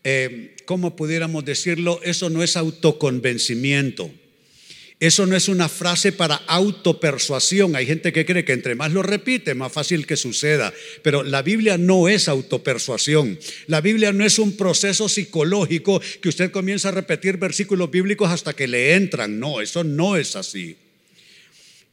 eh, 0.04 0.56
¿cómo 0.64 0.96
pudiéramos 0.96 1.44
decirlo? 1.44 2.00
Eso 2.04 2.30
no 2.30 2.42
es 2.42 2.56
autoconvencimiento. 2.56 4.10
Eso 5.02 5.26
no 5.26 5.34
es 5.34 5.48
una 5.48 5.68
frase 5.68 6.12
para 6.12 6.36
autopersuasión. 6.46 7.74
Hay 7.74 7.86
gente 7.86 8.12
que 8.12 8.24
cree 8.24 8.44
que 8.44 8.52
entre 8.52 8.76
más 8.76 8.92
lo 8.92 9.02
repite, 9.02 9.52
más 9.52 9.72
fácil 9.72 10.06
que 10.06 10.16
suceda. 10.16 10.72
Pero 11.02 11.24
la 11.24 11.42
Biblia 11.42 11.76
no 11.76 12.08
es 12.08 12.28
autopersuasión. 12.28 13.36
La 13.66 13.80
Biblia 13.80 14.12
no 14.12 14.24
es 14.24 14.38
un 14.38 14.56
proceso 14.56 15.08
psicológico 15.08 16.00
que 16.20 16.28
usted 16.28 16.52
comienza 16.52 16.90
a 16.90 16.92
repetir 16.92 17.36
versículos 17.36 17.90
bíblicos 17.90 18.30
hasta 18.30 18.54
que 18.54 18.68
le 18.68 18.94
entran. 18.94 19.40
No, 19.40 19.60
eso 19.60 19.82
no 19.82 20.16
es 20.16 20.36
así. 20.36 20.76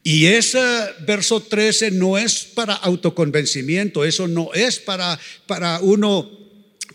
Y 0.04 0.26
ese 0.26 0.60
verso 1.04 1.40
13 1.40 1.90
no 1.90 2.16
es 2.16 2.44
para 2.44 2.74
autoconvencimiento, 2.74 4.04
eso 4.04 4.28
no 4.28 4.50
es 4.54 4.78
para, 4.78 5.18
para 5.48 5.80
uno 5.80 6.30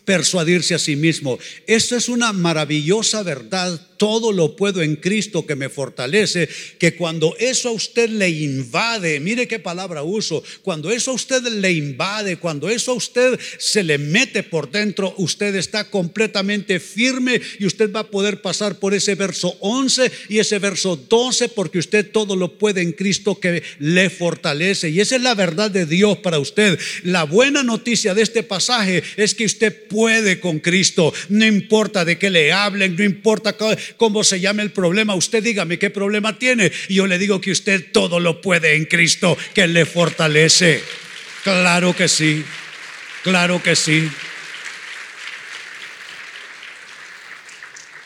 persuadirse 0.06 0.76
a 0.76 0.80
sí 0.80 0.96
mismo. 0.96 1.38
Esto 1.68 1.98
es 1.98 2.08
una 2.08 2.32
maravillosa 2.32 3.22
verdad 3.24 3.82
todo 3.98 4.32
lo 4.32 4.56
puedo 4.56 4.82
en 4.82 4.96
Cristo 4.96 5.46
que 5.46 5.56
me 5.56 5.70
fortalece, 5.70 6.50
que 6.78 6.96
cuando 6.96 7.36
eso 7.40 7.70
a 7.70 7.74
usted 7.74 8.10
le 8.10 8.30
invade, 8.30 9.20
mire 9.20 9.48
qué 9.48 9.60
palabra 9.60 10.04
uso, 10.04 10.44
cuando 10.62 10.92
eso 10.92 11.12
a 11.12 11.16
usted 11.16 11.44
le 11.44 11.72
invade, 11.72 12.38
cuando 12.38 12.70
eso 12.70 12.92
a 12.92 12.96
usted 12.96 13.40
se 13.58 13.84
le 13.84 13.98
mete 13.98 14.44
por 14.44 14.72
dentro, 14.72 15.14
usted 15.18 15.56
está 15.56 15.90
completamente 15.90 16.80
firme 16.80 17.42
y 17.60 17.66
usted 17.66 17.92
va 17.92 18.02
a 18.02 18.12
poder 18.12 18.42
pasar 18.42 18.80
por 18.80 18.94
ese 18.94 19.16
verso 19.16 19.56
11 19.60 20.12
y 20.30 20.40
ese 20.40 20.60
verso 20.60 20.96
12 20.96 21.50
porque 21.50 21.80
usted 21.80 22.12
todo 22.12 22.36
lo 22.36 22.58
puede 22.58 22.82
en 22.82 22.92
Cristo 22.92 23.40
que 23.40 23.64
le 23.80 24.10
fortalece. 24.10 24.90
Y 24.90 25.00
esa 25.00 25.16
es 25.16 25.22
la 25.22 25.36
verdad 25.36 25.72
de 25.72 25.86
Dios 25.86 26.18
para 26.20 26.40
usted. 26.40 26.80
La 27.04 27.24
buena 27.24 27.64
noticia 27.64 28.14
de 28.14 28.22
este 28.22 28.44
pasaje 28.44 29.04
es 29.18 29.36
que 29.36 29.46
usted 29.46 29.88
puede 29.88 30.40
con 30.40 30.60
Cristo, 30.60 31.14
no 31.30 31.46
importa 31.46 32.06
de 32.06 32.18
qué 32.18 32.30
le 32.30 32.52
hablen, 32.52 32.96
no 32.96 33.04
importa 33.04 33.56
cómo 33.98 34.24
se 34.24 34.39
llama 34.39 34.62
el 34.62 34.72
problema. 34.72 35.15
Usted 35.15 35.44
dígame 35.44 35.80
qué 35.80 35.89
problema 35.89 36.38
tiene. 36.38 36.72
Y 36.89 36.96
yo 36.96 37.08
le 37.08 37.18
digo 37.18 37.42
que 37.42 37.51
usted 37.51 37.92
todo 37.92 38.20
lo 38.20 38.42
puede 38.42 38.75
en 38.75 38.86
Cristo, 38.86 39.38
que 39.53 39.68
le 39.68 39.86
fortalece. 39.86 40.81
Claro 41.44 41.96
que 41.96 42.07
sí, 42.07 42.44
claro 43.24 43.62
que 43.62 43.75
sí. 43.75 44.10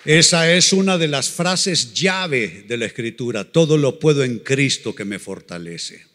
Esa 0.06 0.52
es 0.52 0.74
una 0.74 0.98
de 0.98 1.08
las 1.08 1.30
frases 1.30 1.94
llave 1.94 2.64
de 2.68 2.78
la 2.78 2.86
escritura. 2.86 3.44
Todo 3.44 3.78
lo 3.78 4.00
puedo 4.00 4.24
en 4.24 4.40
Cristo 4.40 4.96
que 4.96 5.06
me 5.06 5.20
fortalece. 5.20 6.06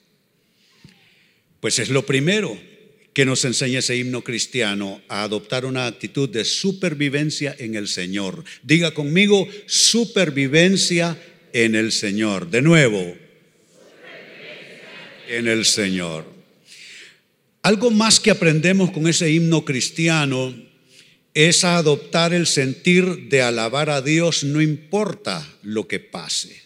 Pues 1.61 1.79
es 1.79 1.89
lo 1.89 2.05
primero 2.05 2.74
que 3.15 3.25
nos 3.25 3.45
enseña 3.45 3.79
ese 3.79 3.97
himno 3.97 4.23
cristiano 4.23 5.01
a 5.09 5.23
adoptar 5.23 5.65
una 5.65 5.87
actitud 5.87 6.29
de 6.29 6.45
supervivencia 6.45 7.55
en 7.59 7.77
el 7.77 7.87
Señor. 7.87 8.45
Diga 8.65 8.93
conmigo, 8.93 9.49
supervivencia 9.67 11.17
en 11.53 11.77
el 11.77 11.93
Señor. 11.93 12.51
De 12.51 12.61
nuevo, 12.61 13.17
en 15.29 15.47
el 15.47 15.65
Señor. 15.65 16.27
Algo 17.63 17.93
más 17.93 18.19
que 18.19 18.33
aprendemos 18.33 18.91
con 18.91 19.07
ese 19.07 19.31
himno 19.31 19.65
cristiano 19.65 20.53
es 21.35 21.63
adoptar 21.63 22.35
el 22.35 22.47
sentir 22.47 23.29
de 23.29 23.43
alabar 23.43 23.91
a 23.91 24.03
Dios 24.03 24.43
no 24.43 24.61
importa 24.61 25.49
lo 25.63 25.87
que 25.87 26.01
pase. 26.01 26.63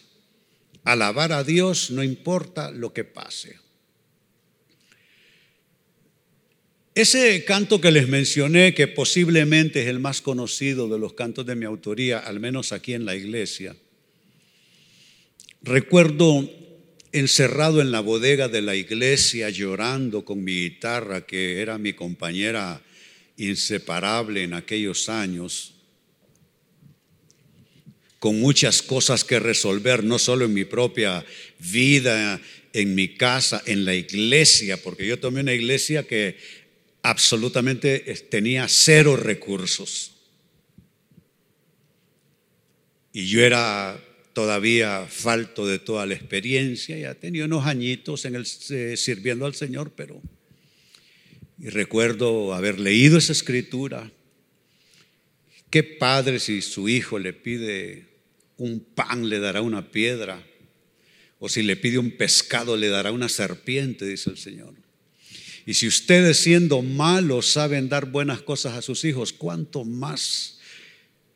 Alabar 0.83 1.31
a 1.31 1.43
Dios 1.43 1.91
no 1.91 2.03
importa 2.03 2.71
lo 2.71 2.91
que 2.91 3.03
pase. 3.03 3.58
Ese 6.95 7.45
canto 7.45 7.79
que 7.79 7.91
les 7.91 8.07
mencioné, 8.07 8.73
que 8.73 8.87
posiblemente 8.87 9.81
es 9.81 9.87
el 9.87 9.99
más 9.99 10.21
conocido 10.21 10.89
de 10.89 10.99
los 10.99 11.13
cantos 11.13 11.45
de 11.45 11.55
mi 11.55 11.65
autoría, 11.65 12.19
al 12.19 12.39
menos 12.39 12.71
aquí 12.71 12.93
en 12.93 13.05
la 13.05 13.15
iglesia, 13.15 13.75
recuerdo 15.61 16.49
encerrado 17.11 17.81
en 17.81 17.91
la 17.91 18.01
bodega 18.01 18.47
de 18.47 18.61
la 18.61 18.75
iglesia 18.75 19.49
llorando 19.49 20.25
con 20.25 20.43
mi 20.43 20.53
guitarra, 20.53 21.25
que 21.25 21.61
era 21.61 21.77
mi 21.77 21.93
compañera 21.93 22.81
inseparable 23.37 24.43
en 24.43 24.53
aquellos 24.53 25.09
años, 25.09 25.75
con 28.19 28.39
muchas 28.39 28.81
cosas 28.81 29.23
que 29.23 29.39
resolver, 29.39 30.03
no 30.03 30.19
solo 30.19 30.45
en 30.45 30.53
mi 30.53 30.65
propia 30.65 31.25
vida, 31.59 32.41
en 32.73 32.93
mi 32.93 33.15
casa, 33.15 33.63
en 33.65 33.85
la 33.85 33.95
iglesia, 33.95 34.77
porque 34.77 35.07
yo 35.07 35.19
tomé 35.19 35.41
una 35.41 35.53
iglesia 35.53 36.03
que 36.03 36.37
absolutamente 37.01 37.99
tenía 38.29 38.67
cero 38.67 39.15
recursos. 39.15 40.15
Y 43.13 43.27
yo 43.27 43.41
era 43.41 43.99
todavía 44.33 45.07
falto 45.09 45.65
de 45.65 45.79
toda 45.79 46.05
la 46.05 46.13
experiencia, 46.13 46.97
ya 46.97 47.15
tenía 47.15 47.45
unos 47.45 47.65
añitos 47.65 48.25
en 48.25 48.35
el, 48.35 48.47
eh, 48.69 48.95
sirviendo 48.95 49.45
al 49.45 49.55
Señor, 49.55 49.91
pero 49.95 50.21
y 51.61 51.69
recuerdo 51.69 52.53
haber 52.53 52.79
leído 52.79 53.17
esa 53.17 53.33
escritura. 53.33 54.09
¿Qué 55.69 55.83
padre 55.83 56.39
si 56.39 56.61
su 56.61 56.87
hijo 56.87 57.19
le 57.19 57.33
pide 57.33 58.07
un 58.57 58.79
pan 58.79 59.27
le 59.27 59.39
dará 59.39 59.61
una 59.61 59.91
piedra? 59.91 60.41
O 61.37 61.49
si 61.49 61.61
le 61.61 61.75
pide 61.75 61.97
un 61.97 62.11
pescado 62.11 62.77
le 62.77 62.87
dará 62.87 63.11
una 63.11 63.27
serpiente, 63.27 64.05
dice 64.05 64.29
el 64.29 64.37
Señor. 64.37 64.73
Y 65.69 65.75
si 65.75 65.85
ustedes 65.85 66.39
siendo 66.39 66.81
malos 66.81 67.51
saben 67.51 67.89
dar 67.89 68.07
buenas 68.07 68.41
cosas 68.41 68.73
a 68.73 68.81
sus 68.81 69.05
hijos, 69.05 69.33
¿cuánto 69.33 69.85
más 69.85 70.57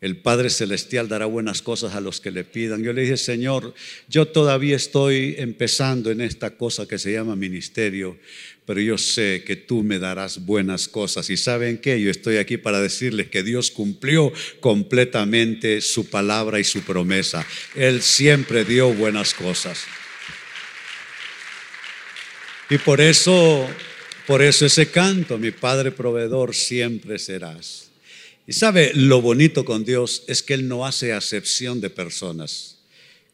el 0.01 0.17
Padre 0.17 0.49
Celestial 0.49 1.07
dará 1.07 1.27
buenas 1.27 1.61
cosas 1.61 1.93
a 1.93 2.01
los 2.01 2.19
que 2.19 2.31
le 2.31 2.43
pidan? 2.43 2.81
Yo 2.81 2.93
le 2.93 3.03
dije, 3.03 3.17
Señor, 3.17 3.75
yo 4.09 4.27
todavía 4.27 4.75
estoy 4.75 5.35
empezando 5.37 6.09
en 6.09 6.19
esta 6.19 6.57
cosa 6.57 6.87
que 6.87 6.97
se 6.97 7.13
llama 7.13 7.35
ministerio, 7.35 8.17
pero 8.65 8.81
yo 8.81 8.97
sé 8.97 9.43
que 9.45 9.55
tú 9.55 9.83
me 9.83 9.99
darás 9.99 10.43
buenas 10.43 10.87
cosas. 10.87 11.29
Y 11.29 11.37
saben 11.37 11.77
qué, 11.77 12.01
yo 12.01 12.09
estoy 12.09 12.37
aquí 12.37 12.57
para 12.57 12.81
decirles 12.81 13.27
que 13.29 13.43
Dios 13.43 13.69
cumplió 13.69 14.33
completamente 14.61 15.79
su 15.79 16.09
palabra 16.09 16.59
y 16.59 16.63
su 16.63 16.81
promesa. 16.81 17.45
Él 17.75 18.01
siempre 18.01 18.65
dio 18.65 18.91
buenas 18.95 19.35
cosas. 19.35 19.83
Y 22.71 22.79
por 22.79 22.99
eso 22.99 23.69
por 24.27 24.41
eso 24.41 24.65
ese 24.65 24.89
canto, 24.89 25.38
mi 25.38 25.51
Padre 25.51 25.91
proveedor, 25.91 26.55
siempre 26.55 27.19
serás. 27.19 27.89
Y 28.47 28.53
sabe, 28.53 28.91
lo 28.93 29.21
bonito 29.21 29.63
con 29.63 29.86
Dios 29.86 30.23
es 30.27 30.43
que 30.43 30.53
Él 30.53 30.67
no 30.67 30.86
hace 30.86 31.13
acepción 31.13 31.81
de 31.81 31.89
personas. 31.89 32.77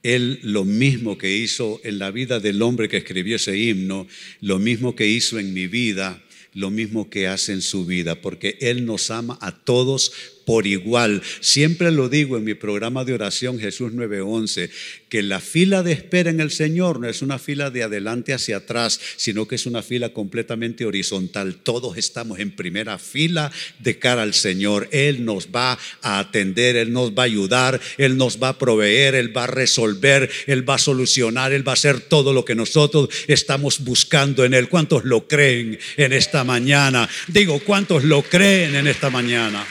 Él 0.04 0.40
lo 0.44 0.66
mismo 0.66 1.18
que 1.18 1.36
hizo 1.36 1.82
en 1.84 2.00
la 2.00 2.12
vida 2.12 2.40
del 2.40 2.62
hombre 2.62 2.88
que 2.88 2.98
escribió 2.98 3.36
ese 3.36 3.58
himno, 3.58 4.08
lo 4.40 4.60
mismo 4.60 4.96
que 4.96 5.08
hizo 5.08 5.40
en 5.40 5.54
mi 5.54 5.68
vida, 5.68 6.24
lo 6.54 6.70
mismo 6.70 7.10
que 7.10 7.28
hace 7.28 7.54
en 7.54 7.62
su 7.62 7.86
vida, 7.86 8.22
porque 8.22 8.58
Él 8.62 8.86
nos 8.86 9.12
ama 9.12 9.38
a 9.42 9.52
todos 9.52 10.12
por 10.50 10.66
igual. 10.66 11.22
Siempre 11.42 11.92
lo 11.92 12.10
digo 12.10 12.36
en 12.36 12.44
mi 12.44 12.56
programa 12.56 13.06
de 13.06 13.14
oración 13.14 13.60
Jesús 13.60 13.94
9:11, 13.94 14.72
que 15.08 15.22
la 15.22 15.42
fila 15.42 15.84
de 15.84 15.92
espera 15.92 16.32
en 16.32 16.40
el 16.40 16.50
Señor 16.50 17.00
no 17.00 17.08
es 17.08 17.22
una 17.22 17.38
fila 17.38 17.70
de 17.70 17.84
adelante 17.84 18.34
hacia 18.34 18.58
atrás, 18.58 19.00
sino 19.16 19.48
que 19.48 19.54
es 19.54 19.68
una 19.68 19.84
fila 19.84 20.10
completamente 20.10 20.88
horizontal. 20.88 21.58
Todos 21.58 21.98
estamos 21.98 22.40
en 22.40 22.50
primera 22.50 22.98
fila 22.98 23.52
de 23.78 24.00
cara 24.00 24.24
al 24.24 24.34
Señor. 24.34 24.88
Él 24.92 25.24
nos 25.24 25.50
va 25.50 25.78
a 26.02 26.18
atender, 26.18 26.78
Él 26.78 26.92
nos 26.94 27.12
va 27.12 27.22
a 27.22 27.26
ayudar, 27.28 27.80
Él 28.00 28.18
nos 28.18 28.42
va 28.42 28.50
a 28.50 28.58
proveer, 28.58 29.14
Él 29.14 29.38
va 29.38 29.44
a 29.44 29.48
resolver, 29.48 30.32
Él 30.48 30.68
va 30.68 30.74
a 30.74 30.80
solucionar, 30.80 31.54
Él 31.54 31.68
va 31.68 31.74
a 31.74 31.80
hacer 31.80 32.02
todo 32.02 32.34
lo 32.34 32.44
que 32.44 32.56
nosotros 32.56 33.10
estamos 33.28 33.82
buscando 33.84 34.44
en 34.44 34.56
Él. 34.56 34.68
¿Cuántos 34.68 35.06
lo 35.06 35.28
creen 35.28 35.78
en 35.96 36.12
esta 36.12 36.44
mañana? 36.44 37.08
Digo, 37.28 37.60
¿cuántos 37.60 38.04
lo 38.04 38.24
creen 38.24 38.74
en 38.74 38.88
esta 38.88 39.12
mañana? 39.12 39.64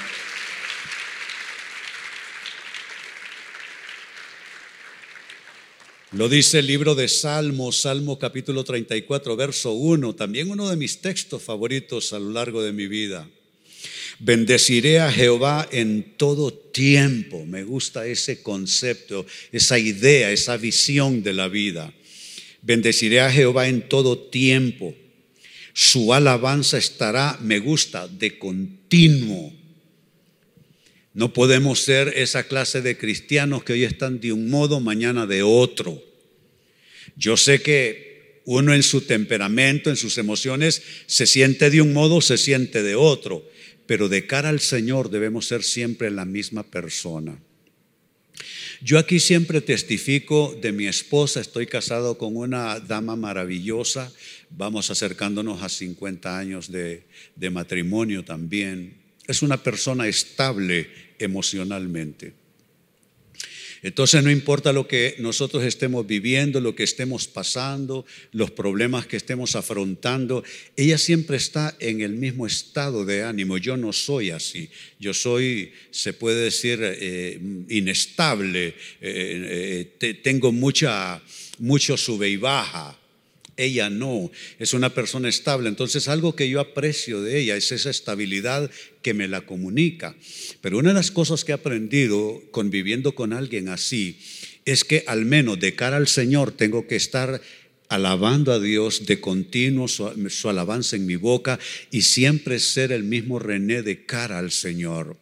Lo 6.13 6.31
dice 6.31 6.61
el 6.61 6.67
libro 6.67 6.95
de 6.95 7.07
Salmos, 7.07 7.83
Salmo 7.83 8.19
capítulo 8.19 8.65
34, 8.65 9.37
verso 9.37 9.73
1, 9.73 10.15
también 10.15 10.51
uno 10.51 10.71
de 10.71 10.77
mis 10.77 11.03
textos 11.03 11.43
favoritos 11.43 12.15
a 12.15 12.19
lo 12.19 12.31
largo 12.31 12.63
de 12.63 12.73
mi 12.73 12.87
vida. 12.87 13.29
Bendeciré 14.19 15.01
a 15.01 15.13
Jehová 15.13 15.69
en 15.71 16.15
todo 16.17 16.51
tiempo. 16.51 17.45
Me 17.45 17.63
gusta 17.63 18.07
ese 18.07 18.43
concepto, 18.43 19.27
esa 19.53 19.79
idea, 19.79 20.33
esa 20.33 20.57
visión 20.57 21.23
de 21.23 21.35
la 21.35 21.49
vida. 21.49 21.93
Bendeciré 22.63 23.21
a 23.21 23.31
Jehová 23.31 23.69
en 23.69 23.87
todo 23.87 24.19
tiempo. 24.19 24.95
Su 25.75 26.15
alabanza 26.15 26.79
estará, 26.79 27.39
me 27.43 27.59
gusta, 27.59 28.09
de 28.09 28.39
continuo. 28.39 29.53
No 31.19 31.33
podemos 31.33 31.81
ser 31.81 32.13
esa 32.15 32.45
clase 32.45 32.81
de 32.81 32.97
cristianos 32.97 33.65
que 33.65 33.73
hoy 33.73 33.83
están 33.83 34.21
de 34.21 34.33
un 34.33 34.51
modo, 34.51 34.79
mañana 34.79 35.27
de 35.27 35.43
otro. 35.43 36.01
Yo 37.17 37.37
sé 37.37 37.61
que 37.61 38.41
uno 38.45 38.73
en 38.73 38.85
su 38.85 39.01
temperamento, 39.01 39.91
en 39.91 39.97
sus 39.97 40.17
emociones, 40.17 40.81
se 41.07 41.27
siente 41.27 41.71
de 41.71 41.83
un 41.83 41.93
modo, 41.93 42.21
se 42.21 42.39
siente 42.39 42.85
de 42.85 42.95
otro, 42.95 43.45
pero 43.85 44.09
de 44.09 44.29
cara 44.29 44.51
al 44.51 44.61
Señor 44.61 45.11
debemos 45.11 45.49
ser 45.49 45.65
siempre 45.65 46.09
la 46.13 46.25
misma 46.25 46.63
persona. 46.63 47.37
Yo 48.81 48.97
aquí 48.97 49.19
siempre 49.19 49.61
testifico 49.61 50.57
de 50.63 50.71
mi 50.71 50.87
esposa, 50.87 51.41
estoy 51.41 51.67
casado 51.67 52.17
con 52.17 52.37
una 52.37 52.79
dama 52.79 53.17
maravillosa, 53.17 54.13
vamos 54.51 54.89
acercándonos 54.89 55.65
a 55.65 55.69
50 55.69 56.39
años 56.39 56.71
de, 56.71 57.03
de 57.35 57.51
matrimonio 57.51 58.25
también. 58.25 58.99
Es 59.27 59.43
una 59.43 59.63
persona 59.63 60.07
estable 60.07 61.08
emocionalmente. 61.19 62.35
Entonces 63.83 64.23
no 64.25 64.31
importa 64.31 64.73
lo 64.73 64.89
que 64.89 65.17
nosotros 65.19 65.65
estemos 65.65 66.07
viviendo, 66.07 66.61
lo 66.61 66.75
que 66.75 66.83
estemos 66.83 67.29
pasando, 67.29 68.05
los 68.33 68.51
problemas 68.51 69.07
que 69.07 69.17
estemos 69.17 69.55
afrontando, 69.55 70.43
ella 70.77 70.99
siempre 70.99 71.37
está 71.37 71.77
en 71.79 72.01
el 72.01 72.15
mismo 72.15 72.47
estado 72.47 73.05
de 73.05 73.23
ánimo. 73.23 73.57
Yo 73.59 73.77
no 73.77 73.93
soy 73.93 74.31
así. 74.31 74.69
Yo 74.99 75.15
soy, 75.15 75.73
se 75.91 76.13
puede 76.13 76.45
decir, 76.45 76.81
eh, 76.83 77.39
inestable. 77.69 78.75
Eh, 79.01 79.95
eh, 80.01 80.15
tengo 80.23 80.51
mucha, 80.51 81.23
mucho 81.59 81.97
sube 81.97 82.29
y 82.29 82.37
baja. 82.37 82.99
Ella 83.59 83.91
no, 83.91 84.31
es 84.59 84.73
una 84.73 84.95
persona 84.95 85.29
estable. 85.29 85.69
Entonces 85.69 86.09
algo 86.09 86.35
que 86.35 86.49
yo 86.49 86.61
aprecio 86.61 87.21
de 87.21 87.39
ella 87.41 87.57
es 87.57 87.71
esa 87.73 87.91
estabilidad 87.91 88.71
que 89.03 89.13
me 89.13 89.29
la 89.29 89.43
comunica. 89.43 90.17
Pero 90.63 90.79
una 90.79 90.91
de 90.91 90.95
las 90.95 91.11
cosas 91.11 91.45
que 91.45 91.53
he 91.53 91.55
aprendido 91.55 92.43
conviviendo 92.51 93.15
con 93.15 93.35
alguien 93.35 93.69
así 93.69 94.19
es 94.65 94.85
que 94.85 95.05
al 95.07 95.25
menos 95.25 95.59
de 95.59 95.75
cara 95.75 95.97
al 95.97 96.09
Señor 96.09 96.53
tengo 96.53 96.87
que 96.87 96.97
estar 96.97 97.41
alabando 97.89 98.53
a 98.53 98.61
Dios 98.61 99.07
de 99.07 99.21
continuo, 99.21 99.89
su, 99.89 100.49
alabanza 100.49 100.97
en 100.97 101.07
mi 101.07 101.17
boca 101.17 101.59
y 101.91 102.03
siempre 102.03 102.59
ser 102.59 102.93
el 102.93 103.03
mismo 103.03 103.39
René 103.39 103.83
de 103.83 104.05
cara 104.05 104.39
al 104.39 104.51
Señor. 104.51 105.17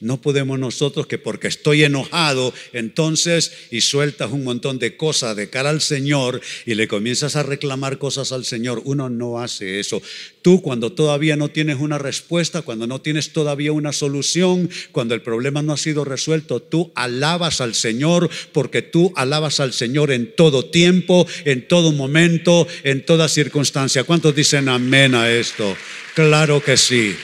No 0.00 0.20
podemos 0.20 0.58
nosotros 0.58 1.06
que 1.06 1.18
porque 1.18 1.48
estoy 1.48 1.82
enojado, 1.82 2.54
entonces 2.72 3.52
y 3.70 3.80
sueltas 3.80 4.30
un 4.30 4.44
montón 4.44 4.78
de 4.78 4.96
cosas 4.96 5.34
de 5.36 5.50
cara 5.50 5.70
al 5.70 5.80
Señor 5.80 6.40
y 6.64 6.74
le 6.74 6.86
comienzas 6.88 7.34
a 7.36 7.42
reclamar 7.42 7.98
cosas 7.98 8.30
al 8.32 8.44
Señor. 8.44 8.82
Uno 8.84 9.10
no 9.10 9.40
hace 9.40 9.80
eso. 9.80 10.00
Tú 10.42 10.60
cuando 10.60 10.90
todavía 10.92 11.36
no 11.36 11.48
tienes 11.48 11.76
una 11.78 11.98
respuesta, 11.98 12.62
cuando 12.62 12.88
no 12.88 13.00
tienes 13.00 13.32
todavía 13.32 13.70
una 13.70 13.92
solución, 13.92 14.68
cuando 14.90 15.14
el 15.14 15.22
problema 15.22 15.62
no 15.62 15.72
ha 15.72 15.76
sido 15.76 16.04
resuelto, 16.04 16.60
tú 16.60 16.90
alabas 16.96 17.60
al 17.60 17.74
Señor 17.74 18.28
porque 18.52 18.82
tú 18.82 19.12
alabas 19.14 19.60
al 19.60 19.72
Señor 19.72 20.10
en 20.10 20.34
todo 20.34 20.64
tiempo, 20.66 21.26
en 21.44 21.66
todo 21.68 21.92
momento, 21.92 22.66
en 22.82 23.06
toda 23.06 23.28
circunstancia. 23.28 24.02
¿Cuántos 24.02 24.34
dicen 24.34 24.68
amén 24.68 25.14
a 25.14 25.30
esto? 25.30 25.76
Claro 26.14 26.60
que 26.60 26.76
sí, 26.76 27.14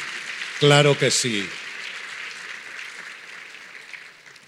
claro 0.61 0.97
que 0.97 1.11
sí. 1.11 1.43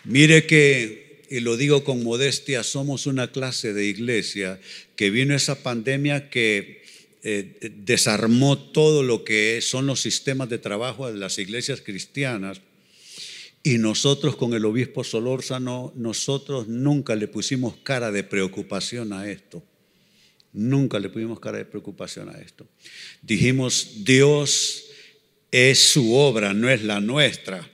Mire 0.05 0.47
que, 0.47 1.25
y 1.29 1.41
lo 1.41 1.57
digo 1.57 1.85
con 1.85 2.03
modestia, 2.03 2.63
somos 2.63 3.07
una 3.07 3.33
clase 3.33 3.75
de 3.75 3.85
iglesia 3.87 4.61
que 4.97 5.11
vino 5.11 5.35
esa 5.35 5.63
pandemia 5.63 6.31
que 6.31 6.80
eh, 7.23 7.73
desarmó 7.77 8.59
todo 8.59 9.03
lo 9.03 9.25
que 9.25 9.61
son 9.61 9.87
los 9.87 10.01
sistemas 10.01 10.49
de 10.49 10.59
trabajo 10.59 11.11
de 11.11 11.19
las 11.19 11.39
iglesias 11.39 11.83
cristianas. 11.83 12.61
Y 13.63 13.77
nosotros 13.77 14.37
con 14.37 14.55
el 14.55 14.65
obispo 14.65 15.05
Solórzano, 15.05 15.93
nosotros 15.95 16.67
nunca 16.69 17.15
le 17.15 17.29
pusimos 17.29 17.77
cara 17.83 18.11
de 18.11 18.25
preocupación 18.25 19.13
a 19.13 19.31
esto. 19.31 19.63
Nunca 20.53 20.99
le 20.99 21.11
pusimos 21.11 21.41
cara 21.41 21.59
de 21.59 21.67
preocupación 21.67 22.31
a 22.31 22.41
esto. 22.41 22.67
Dijimos, 23.23 24.05
Dios 24.05 24.87
es 25.51 25.79
su 25.79 26.15
obra, 26.15 26.55
no 26.55 26.71
es 26.71 26.83
la 26.83 27.01
nuestra. 27.01 27.71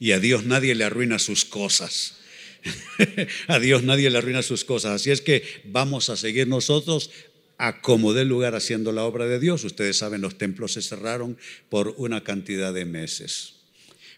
Y 0.00 0.12
a 0.12 0.18
Dios 0.18 0.44
nadie 0.44 0.74
le 0.74 0.84
arruina 0.84 1.18
sus 1.18 1.44
cosas. 1.44 2.16
a 3.46 3.58
Dios 3.58 3.82
nadie 3.82 4.10
le 4.10 4.18
arruina 4.18 4.42
sus 4.42 4.64
cosas. 4.64 5.00
Así 5.00 5.10
es 5.10 5.20
que 5.20 5.42
vamos 5.64 6.10
a 6.10 6.16
seguir 6.16 6.48
nosotros 6.48 7.10
acomodé 7.58 8.24
lugar 8.24 8.54
haciendo 8.54 8.92
la 8.92 9.04
obra 9.04 9.26
de 9.26 9.40
Dios. 9.40 9.64
Ustedes 9.64 9.98
saben, 9.98 10.20
los 10.20 10.38
templos 10.38 10.72
se 10.72 10.82
cerraron 10.82 11.36
por 11.68 11.94
una 11.98 12.22
cantidad 12.22 12.72
de 12.72 12.84
meses. 12.84 13.54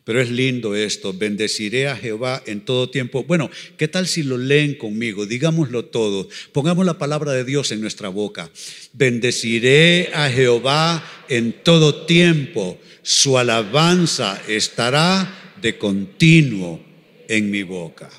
Pero 0.04 0.20
es 0.20 0.30
lindo 0.30 0.74
esto, 0.74 1.12
bendeciré 1.12 1.88
a 1.88 1.96
Jehová 1.96 2.42
en 2.46 2.62
todo 2.62 2.88
tiempo. 2.88 3.24
Bueno, 3.24 3.50
¿qué 3.76 3.86
tal 3.86 4.06
si 4.06 4.22
lo 4.22 4.38
leen 4.38 4.74
conmigo? 4.74 5.26
Digámoslo 5.26 5.84
todo. 5.86 6.28
Pongamos 6.52 6.86
la 6.86 6.98
palabra 6.98 7.32
de 7.32 7.44
Dios 7.44 7.70
en 7.70 7.80
nuestra 7.80 8.08
boca. 8.08 8.50
Bendeciré 8.92 10.10
a 10.14 10.30
Jehová 10.30 11.04
en 11.28 11.52
todo 11.62 12.06
tiempo. 12.06 12.78
Su 13.02 13.38
alabanza 13.38 14.40
estará 14.48 15.54
de 15.60 15.76
continuo 15.76 16.82
en 17.28 17.50
mi 17.50 17.62
boca. 17.62 18.10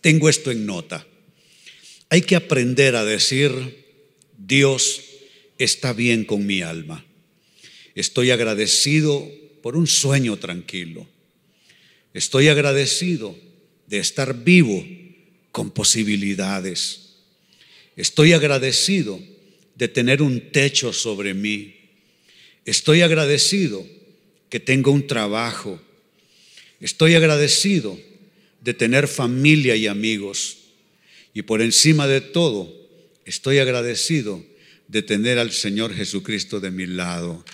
Tengo 0.00 0.28
esto 0.28 0.50
en 0.50 0.66
nota. 0.66 1.06
Hay 2.10 2.22
que 2.22 2.36
aprender 2.36 2.96
a 2.96 3.04
decir 3.04 3.83
Dios 4.38 5.02
está 5.58 5.92
bien 5.92 6.24
con 6.24 6.46
mi 6.46 6.62
alma. 6.62 7.04
Estoy 7.94 8.30
agradecido 8.30 9.30
por 9.62 9.76
un 9.76 9.86
sueño 9.86 10.36
tranquilo. 10.38 11.06
Estoy 12.12 12.48
agradecido 12.48 13.36
de 13.86 13.98
estar 13.98 14.44
vivo 14.44 14.84
con 15.52 15.70
posibilidades. 15.70 17.16
Estoy 17.96 18.32
agradecido 18.32 19.20
de 19.74 19.88
tener 19.88 20.22
un 20.22 20.50
techo 20.50 20.92
sobre 20.92 21.34
mí. 21.34 21.74
Estoy 22.64 23.02
agradecido 23.02 23.86
que 24.48 24.60
tengo 24.60 24.90
un 24.90 25.06
trabajo. 25.06 25.80
Estoy 26.80 27.14
agradecido 27.14 27.98
de 28.60 28.74
tener 28.74 29.08
familia 29.08 29.76
y 29.76 29.86
amigos. 29.86 30.58
Y 31.34 31.42
por 31.42 31.62
encima 31.62 32.06
de 32.06 32.20
todo, 32.20 32.83
estoy 33.24 33.58
agradecido 33.58 34.44
de 34.88 35.02
tener 35.02 35.38
al 35.38 35.52
Señor 35.52 35.94
Jesucristo 35.94 36.60
de 36.60 36.70
mi 36.70 36.86
lado. 36.86 37.44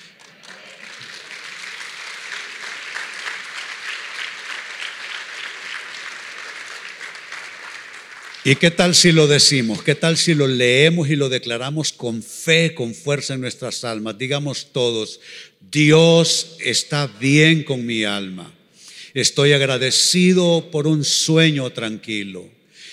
¿Y 8.42 8.56
qué 8.56 8.70
tal 8.70 8.94
si 8.94 9.12
lo 9.12 9.26
decimos? 9.26 9.82
¿Qué 9.82 9.94
tal 9.94 10.16
si 10.16 10.32
lo 10.34 10.46
leemos 10.46 11.10
y 11.10 11.16
lo 11.16 11.28
declaramos 11.28 11.92
con 11.92 12.22
fe, 12.22 12.74
con 12.74 12.94
fuerza 12.94 13.34
en 13.34 13.42
nuestras 13.42 13.84
almas? 13.84 14.16
Digamos 14.16 14.72
todos, 14.72 15.20
Dios 15.60 16.56
está 16.58 17.06
bien 17.06 17.62
con 17.64 17.84
mi 17.84 18.04
alma. 18.04 18.52
Estoy 19.12 19.52
agradecido 19.52 20.70
por 20.70 20.86
un 20.86 21.04
sueño 21.04 21.70
tranquilo. 21.70 22.48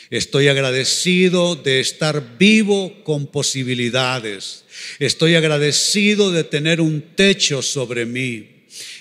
Estoy 0.09 0.47
agradecido 0.47 1.55
de 1.55 1.81
estar 1.81 2.37
vivo 2.37 3.03
con 3.03 3.27
posibilidades. 3.27 4.63
Estoy 4.99 5.35
agradecido 5.35 6.31
de 6.31 6.45
tener 6.45 6.79
un 6.79 7.01
techo 7.15 7.61
sobre 7.61 8.05
mí. 8.05 8.47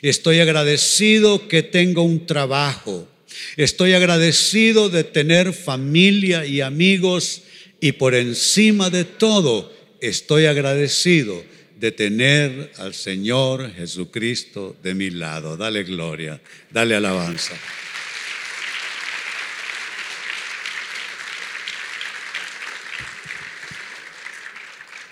Estoy 0.02 0.40
agradecido 0.40 1.46
que 1.46 1.62
tengo 1.62 2.02
un 2.02 2.26
trabajo. 2.26 3.08
Estoy 3.56 3.92
agradecido 3.92 4.88
de 4.88 5.04
tener 5.04 5.52
familia 5.52 6.44
y 6.44 6.60
amigos 6.60 7.42
y 7.80 7.92
por 7.92 8.14
encima 8.14 8.90
de 8.90 9.04
todo 9.04 9.72
estoy 10.00 10.46
agradecido 10.46 11.44
de 11.78 11.92
tener 11.92 12.72
al 12.78 12.94
Señor 12.94 13.72
Jesucristo 13.74 14.76
de 14.82 14.94
mi 14.94 15.10
lado. 15.10 15.56
Dale 15.56 15.84
gloria, 15.84 16.40
dale 16.70 16.96
alabanza. 16.96 17.54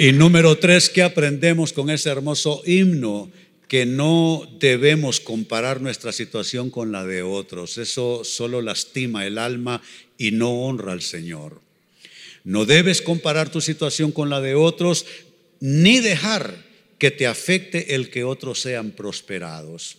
Y 0.05 0.13
número 0.13 0.59
tres, 0.59 0.91
¿qué 0.91 1.03
aprendemos 1.03 1.73
con 1.73 1.89
ese 1.89 2.11
hermoso 2.11 2.61
himno? 2.67 3.31
Que 3.69 3.87
no 3.87 4.47
debemos 4.61 5.19
comparar 5.19 5.81
nuestra 5.81 6.13
situación 6.13 6.69
con 6.69 6.93
la 6.93 7.07
de 7.07 7.23
otros. 7.23 7.79
Eso 7.79 8.21
solo 8.23 8.61
lastima 8.61 9.27
el 9.27 9.39
alma 9.39 9.81
y 10.19 10.33
no 10.33 10.51
honra 10.61 10.93
al 10.93 11.01
Señor. 11.01 11.63
No 12.45 12.67
debes 12.67 13.01
comparar 13.01 13.49
tu 13.49 13.63
situación 13.63 14.13
con 14.13 14.29
la 14.29 14.43
de 14.43 14.55
otros, 14.55 15.07
ni 15.61 16.01
dejar 16.01 16.55
que 16.99 17.11
te 17.11 17.27
afecte 17.27 17.95
el 17.95 18.11
que 18.11 18.25
otros 18.25 18.61
sean 18.61 18.91
prosperados. 18.91 19.97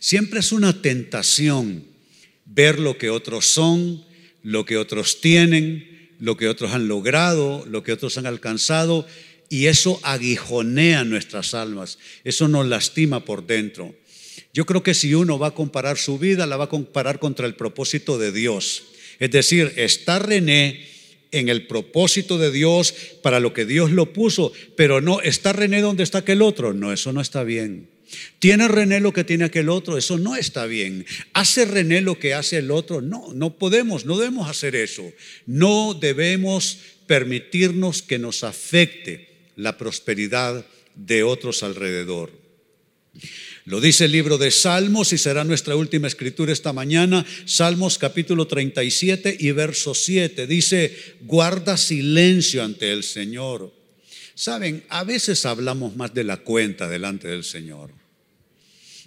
Siempre 0.00 0.40
es 0.40 0.50
una 0.50 0.82
tentación 0.82 1.84
ver 2.44 2.80
lo 2.80 2.98
que 2.98 3.08
otros 3.08 3.46
son, 3.46 4.04
lo 4.42 4.64
que 4.64 4.78
otros 4.78 5.20
tienen, 5.20 6.10
lo 6.18 6.36
que 6.36 6.48
otros 6.48 6.72
han 6.72 6.88
logrado, 6.88 7.64
lo 7.66 7.84
que 7.84 7.92
otros 7.92 8.18
han 8.18 8.26
alcanzado 8.26 9.06
y 9.48 9.66
eso 9.66 10.00
aguijonea 10.02 11.04
nuestras 11.04 11.54
almas, 11.54 11.98
eso 12.24 12.48
nos 12.48 12.66
lastima 12.66 13.24
por 13.24 13.46
dentro. 13.46 13.94
Yo 14.52 14.66
creo 14.66 14.82
que 14.82 14.94
si 14.94 15.14
uno 15.14 15.38
va 15.38 15.48
a 15.48 15.54
comparar 15.54 15.98
su 15.98 16.18
vida, 16.18 16.46
la 16.46 16.56
va 16.56 16.64
a 16.64 16.68
comparar 16.68 17.18
contra 17.18 17.46
el 17.46 17.54
propósito 17.54 18.18
de 18.18 18.32
Dios. 18.32 18.84
Es 19.18 19.30
decir, 19.30 19.72
está 19.76 20.18
René 20.18 20.86
en 21.32 21.48
el 21.48 21.66
propósito 21.66 22.38
de 22.38 22.52
Dios 22.52 22.94
para 23.22 23.40
lo 23.40 23.52
que 23.52 23.66
Dios 23.66 23.90
lo 23.90 24.12
puso, 24.12 24.52
pero 24.76 25.00
no, 25.00 25.20
está 25.20 25.52
René 25.52 25.80
donde 25.80 26.04
está 26.04 26.18
aquel 26.18 26.42
otro. 26.42 26.72
No, 26.72 26.92
eso 26.92 27.12
no 27.12 27.20
está 27.20 27.42
bien. 27.42 27.88
¿Tiene 28.38 28.68
René 28.68 29.00
lo 29.00 29.12
que 29.12 29.24
tiene 29.24 29.44
aquel 29.44 29.68
otro? 29.68 29.98
Eso 29.98 30.18
no 30.18 30.36
está 30.36 30.66
bien. 30.66 31.04
¿Hace 31.32 31.64
René 31.64 32.00
lo 32.00 32.18
que 32.20 32.34
hace 32.34 32.58
el 32.58 32.70
otro? 32.70 33.00
No, 33.00 33.32
no 33.34 33.58
podemos, 33.58 34.04
no 34.04 34.16
debemos 34.16 34.48
hacer 34.48 34.76
eso. 34.76 35.02
No 35.46 35.94
debemos 35.94 36.78
permitirnos 37.08 38.02
que 38.02 38.20
nos 38.20 38.44
afecte 38.44 39.33
la 39.56 39.76
prosperidad 39.78 40.64
de 40.94 41.22
otros 41.22 41.62
alrededor. 41.62 42.30
Lo 43.66 43.80
dice 43.80 44.04
el 44.04 44.12
libro 44.12 44.36
de 44.36 44.50
Salmos 44.50 45.12
y 45.12 45.18
será 45.18 45.44
nuestra 45.44 45.74
última 45.74 46.06
escritura 46.06 46.52
esta 46.52 46.72
mañana. 46.72 47.24
Salmos 47.46 47.96
capítulo 47.96 48.46
37 48.46 49.36
y 49.40 49.52
verso 49.52 49.94
7. 49.94 50.46
Dice, 50.46 50.94
guarda 51.22 51.76
silencio 51.76 52.62
ante 52.62 52.92
el 52.92 53.02
Señor. 53.02 53.72
Saben, 54.34 54.84
a 54.88 55.04
veces 55.04 55.46
hablamos 55.46 55.96
más 55.96 56.12
de 56.12 56.24
la 56.24 56.38
cuenta 56.38 56.88
delante 56.88 57.28
del 57.28 57.44
Señor. 57.44 57.90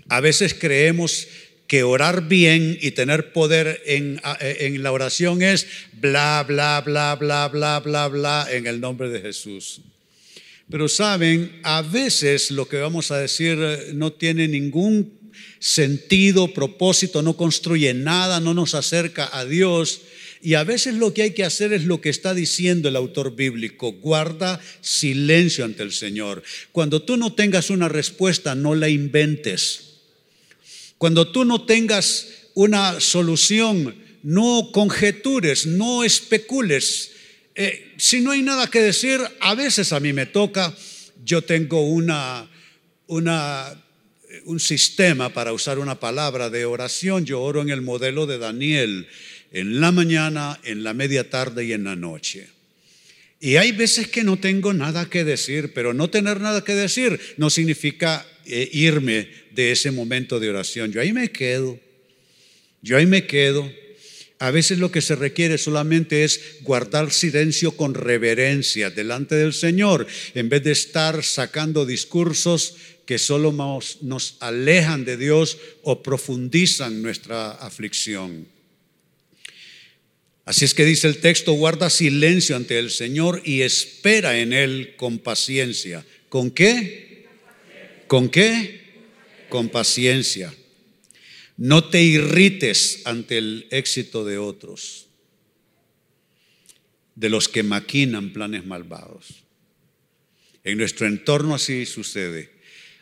A 0.10 0.21
veces 0.21 0.55
creemos 0.55 1.27
que 1.67 1.83
orar 1.83 2.27
bien 2.27 2.79
y 2.81 2.91
tener 2.91 3.33
poder 3.33 3.83
en, 3.86 4.21
en 4.39 4.81
la 4.81 4.91
oración 4.91 5.41
es 5.41 5.67
bla, 5.93 6.43
bla, 6.47 6.81
bla, 6.81 7.15
bla, 7.15 7.49
bla, 7.49 7.79
bla, 7.81 8.07
bla, 8.07 8.47
en 8.49 8.65
el 8.67 8.79
nombre 8.79 9.10
de 9.10 9.19
Jesús. 9.21 9.81
Pero 10.69 10.89
saben, 10.89 11.60
a 11.63 11.82
veces 11.82 12.51
lo 12.51 12.67
que 12.67 12.77
vamos 12.77 13.12
a 13.12 13.17
decir 13.17 13.58
eh, 13.62 13.91
no 13.93 14.12
tiene 14.12 14.47
ningún 14.47 15.17
sentido, 15.60 16.53
propósito, 16.53 17.21
no 17.21 17.38
construye 17.38 17.93
nada, 17.93 18.39
no 18.39 18.53
nos 18.53 18.75
acerca 18.75 19.30
a 19.32 19.45
Dios. 19.45 20.01
Y 20.41 20.53
a 20.53 20.63
veces 20.63 20.95
lo 20.95 21.13
que 21.13 21.23
hay 21.23 21.32
que 21.32 21.45
hacer 21.45 21.73
es 21.73 21.86
lo 21.86 22.01
que 22.01 22.10
está 22.10 22.34
diciendo 22.34 22.89
el 22.89 22.95
autor 22.95 23.36
bíblico, 23.36 23.93
guarda 23.93 24.62
silencio 24.82 25.65
ante 25.65 25.84
el 25.84 25.91
Señor. 25.91 26.43
Cuando 26.71 27.01
tú 27.01 27.17
no 27.17 27.34
tengas 27.34 27.69
una 27.69 27.89
respuesta, 27.89 28.53
no 28.53 28.75
la 28.75 28.89
inventes. 28.89 29.95
Cuando 30.97 31.32
tú 31.32 31.45
no 31.45 31.65
tengas 31.65 32.27
una 32.56 32.99
solución, 32.99 33.95
no 34.21 34.71
conjetures, 34.73 35.65
no 35.65 36.03
especules, 36.03 37.12
eh, 37.59 37.93
si 37.97 38.21
no 38.21 38.29
hay 38.29 38.43
nada 38.43 38.67
que 38.67 38.79
decir, 38.79 39.19
a 39.39 39.55
veces 39.55 39.91
a 39.91 39.99
mí 39.99 40.13
me 40.13 40.27
toca, 40.27 40.75
yo 41.25 41.41
tengo 41.41 41.81
una, 41.87 42.47
una, 43.07 43.83
un 44.45 44.59
sistema 44.59 45.33
para 45.33 45.53
usar 45.53 45.79
una 45.79 45.99
palabra 45.99 46.51
de 46.51 46.65
oración, 46.65 47.25
yo 47.25 47.41
oro 47.41 47.63
en 47.63 47.71
el 47.71 47.81
modelo 47.81 48.27
de 48.27 48.37
Daniel, 48.37 49.07
en 49.51 49.81
la 49.81 49.91
mañana, 49.91 50.59
en 50.65 50.83
la 50.83 50.93
media 50.93 51.31
tarde 51.31 51.65
y 51.65 51.73
en 51.73 51.85
la 51.85 51.95
noche. 51.95 52.47
Y 53.39 53.55
hay 53.55 53.71
veces 53.71 54.07
que 54.07 54.23
no 54.23 54.37
tengo 54.37 54.71
nada 54.71 55.09
que 55.09 55.23
decir, 55.23 55.73
pero 55.73 55.95
no 55.95 56.11
tener 56.11 56.39
nada 56.39 56.63
que 56.63 56.75
decir 56.75 57.19
no 57.37 57.49
significa 57.49 58.23
eh, 58.45 58.69
irme 58.71 59.29
de 59.49 59.71
ese 59.71 59.89
momento 59.89 60.39
de 60.39 60.51
oración. 60.51 60.91
Yo 60.91 61.01
ahí 61.01 61.11
me 61.11 61.31
quedo, 61.31 61.79
yo 62.83 62.97
ahí 62.97 63.07
me 63.07 63.25
quedo 63.25 63.67
a 64.39 64.52
veces 64.52 64.78
lo 64.78 64.91
que 64.91 65.02
se 65.02 65.15
requiere 65.15 65.58
solamente 65.58 66.23
es 66.23 66.58
guardar 66.62 67.12
silencio 67.12 67.71
con 67.71 67.95
reverencia 67.95 68.91
delante 68.91 69.36
del 69.36 69.54
Señor, 69.54 70.06
en 70.36 70.50
vez 70.50 70.63
de 70.63 70.71
estar 70.71 71.23
sacando 71.23 71.86
discursos 71.86 72.76
que 73.08 73.17
solo 73.17 73.52
nos, 73.52 74.38
alejan 74.39 75.06
de 75.06 75.17
Dios 75.17 75.58
o 75.82 76.04
profundizan 76.04 77.02
nuestra 77.02 77.52
aflicción. 77.52 78.47
Así 80.45 80.65
es 80.65 80.73
que 80.73 80.86
dice 80.86 81.08
el 81.08 81.17
texto, 81.17 81.54
guarda 81.54 81.89
silencio 81.89 82.56
ante 82.56 82.78
el 82.78 82.91
Señor 82.91 83.41
y 83.43 83.62
espera 83.62 84.39
en 84.39 84.54
Él 84.54 84.93
con 84.97 85.19
paciencia. 85.19 86.06
¿Con 86.30 86.52
qué? 86.52 87.26
¿Con 88.08 88.30
qué? 88.30 88.82
Con 89.50 89.69
paciencia. 89.69 90.54
No 91.57 91.89
te 91.89 92.03
irrites 92.03 93.01
ante 93.05 93.39
el 93.39 93.67
éxito 93.71 94.23
de 94.23 94.37
otros, 94.37 95.07
de 97.15 97.29
los 97.29 97.47
que 97.47 97.63
maquinan 97.63 98.31
planes 98.31 98.65
malvados. 98.65 99.43
En 100.63 100.77
nuestro 100.77 101.07
entorno 101.07 101.55
así 101.55 101.87
sucede. 101.87 102.51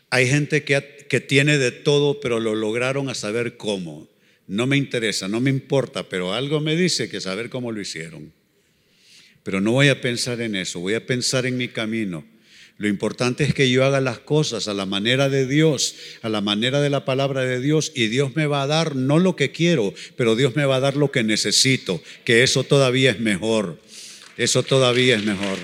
Hay 0.10 0.28
gente 0.28 0.64
que, 0.64 1.06
que 1.10 1.20
tiene 1.20 1.58
de 1.58 1.72
todo, 1.72 2.22
pero 2.22 2.40
lo 2.40 2.56
lograron 2.56 3.10
a 3.10 3.16
saber 3.16 3.58
cómo. 3.58 4.08
No 4.48 4.68
me 4.68 4.78
interesa, 4.78 5.28
no 5.28 5.42
me 5.42 5.50
importa, 5.50 6.08
pero 6.08 6.34
algo 6.34 6.62
me 6.62 6.78
dice 6.78 7.10
que 7.10 7.20
saber 7.20 7.50
cómo 7.50 7.74
lo 7.74 7.82
hicieron. 7.82 8.32
Pero 9.44 9.60
no 9.60 9.74
voy 9.74 9.90
a 9.90 10.00
pensar 10.00 10.40
en 10.40 10.56
eso, 10.56 10.80
voy 10.80 10.94
a 10.94 11.06
pensar 11.06 11.46
en 11.46 11.58
mi 11.58 11.68
camino 11.68 12.26
lo 12.78 12.90
importante 12.90 13.46
es 13.46 13.54
que 13.54 13.70
yo 13.70 13.86
haga 13.86 14.02
las 14.02 14.20
cosas 14.20 14.68
a 14.68 14.74
la 14.74 14.86
manera 14.86 15.30
de 15.30 15.48
Dios, 15.48 15.96
a 16.22 16.28
la 16.28 16.42
manera 16.42 16.82
de 16.82 16.90
la 16.90 17.06
palabra 17.06 17.42
de 17.42 17.62
Dios, 17.62 17.94
y 17.96 18.08
Dios 18.08 18.36
me 18.36 18.48
va 18.48 18.64
a 18.64 18.68
dar 18.68 18.98
no 18.98 19.18
lo 19.18 19.38
que 19.38 19.52
quiero, 19.52 19.94
pero 20.18 20.36
Dios 20.36 20.58
me 20.58 20.66
va 20.66 20.76
a 20.76 20.82
dar 20.82 20.98
lo 20.98 21.10
que 21.10 21.24
necesito, 21.24 22.02
que 22.26 22.44
eso 22.44 22.66
todavía 22.66 23.12
es 23.12 23.20
mejor. 23.22 23.80
Eso 24.36 24.64
todavía 24.64 25.16
es 25.16 25.24
mejor. 25.24 25.58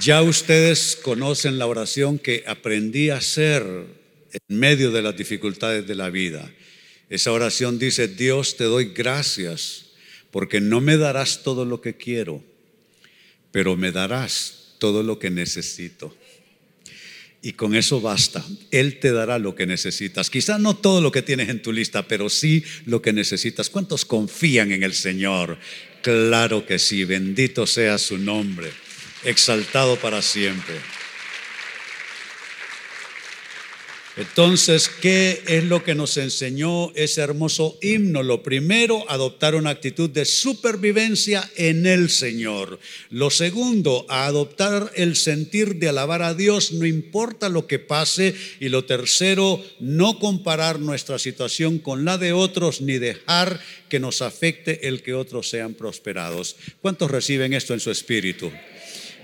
Ya 0.00 0.22
ustedes 0.22 0.96
conocen 1.02 1.58
la 1.58 1.66
oración 1.66 2.20
que 2.20 2.44
aprendí 2.46 3.10
a 3.10 3.16
hacer 3.16 3.64
en 4.30 4.58
medio 4.58 4.92
de 4.92 5.02
las 5.02 5.16
dificultades 5.16 5.84
de 5.88 5.96
la 5.96 6.10
vida. 6.10 6.48
Esa 7.10 7.32
oración 7.32 7.80
dice, 7.80 8.06
Dios 8.06 8.56
te 8.56 8.64
doy 8.64 8.92
gracias 8.94 9.85
porque 10.30 10.60
no 10.60 10.80
me 10.80 10.96
darás 10.96 11.42
todo 11.42 11.64
lo 11.64 11.80
que 11.80 11.96
quiero, 11.96 12.42
pero 13.52 13.76
me 13.76 13.92
darás 13.92 14.74
todo 14.78 15.02
lo 15.02 15.18
que 15.18 15.30
necesito. 15.30 16.14
Y 17.42 17.52
con 17.52 17.76
eso 17.76 18.00
basta. 18.00 18.44
Él 18.70 18.98
te 18.98 19.12
dará 19.12 19.38
lo 19.38 19.54
que 19.54 19.66
necesitas. 19.66 20.30
Quizás 20.30 20.58
no 20.58 20.76
todo 20.76 21.00
lo 21.00 21.12
que 21.12 21.22
tienes 21.22 21.48
en 21.48 21.62
tu 21.62 21.72
lista, 21.72 22.08
pero 22.08 22.28
sí 22.28 22.64
lo 22.86 23.02
que 23.02 23.12
necesitas. 23.12 23.70
¿Cuántos 23.70 24.04
confían 24.04 24.72
en 24.72 24.82
el 24.82 24.94
Señor? 24.94 25.58
Claro 26.02 26.66
que 26.66 26.78
sí. 26.78 27.04
Bendito 27.04 27.66
sea 27.66 27.98
su 27.98 28.18
nombre. 28.18 28.70
Exaltado 29.22 29.96
para 29.96 30.22
siempre. 30.22 30.74
Entonces, 34.16 34.88
¿qué 35.02 35.42
es 35.46 35.64
lo 35.64 35.84
que 35.84 35.94
nos 35.94 36.16
enseñó 36.16 36.90
ese 36.94 37.20
hermoso 37.20 37.78
himno? 37.82 38.22
Lo 38.22 38.42
primero, 38.42 39.04
adoptar 39.10 39.54
una 39.54 39.68
actitud 39.68 40.08
de 40.08 40.24
supervivencia 40.24 41.50
en 41.56 41.84
el 41.84 42.08
Señor. 42.08 42.80
Lo 43.10 43.28
segundo, 43.28 44.06
adoptar 44.08 44.90
el 44.94 45.16
sentir 45.16 45.76
de 45.76 45.90
alabar 45.90 46.22
a 46.22 46.32
Dios, 46.32 46.72
no 46.72 46.86
importa 46.86 47.50
lo 47.50 47.66
que 47.66 47.78
pase. 47.78 48.34
Y 48.58 48.70
lo 48.70 48.86
tercero, 48.86 49.62
no 49.80 50.18
comparar 50.18 50.80
nuestra 50.80 51.18
situación 51.18 51.78
con 51.78 52.06
la 52.06 52.16
de 52.16 52.32
otros, 52.32 52.80
ni 52.80 52.96
dejar 52.96 53.60
que 53.90 54.00
nos 54.00 54.22
afecte 54.22 54.88
el 54.88 55.02
que 55.02 55.12
otros 55.12 55.50
sean 55.50 55.74
prosperados. 55.74 56.56
¿Cuántos 56.80 57.10
reciben 57.10 57.52
esto 57.52 57.74
en 57.74 57.80
su 57.80 57.90
espíritu? 57.90 58.50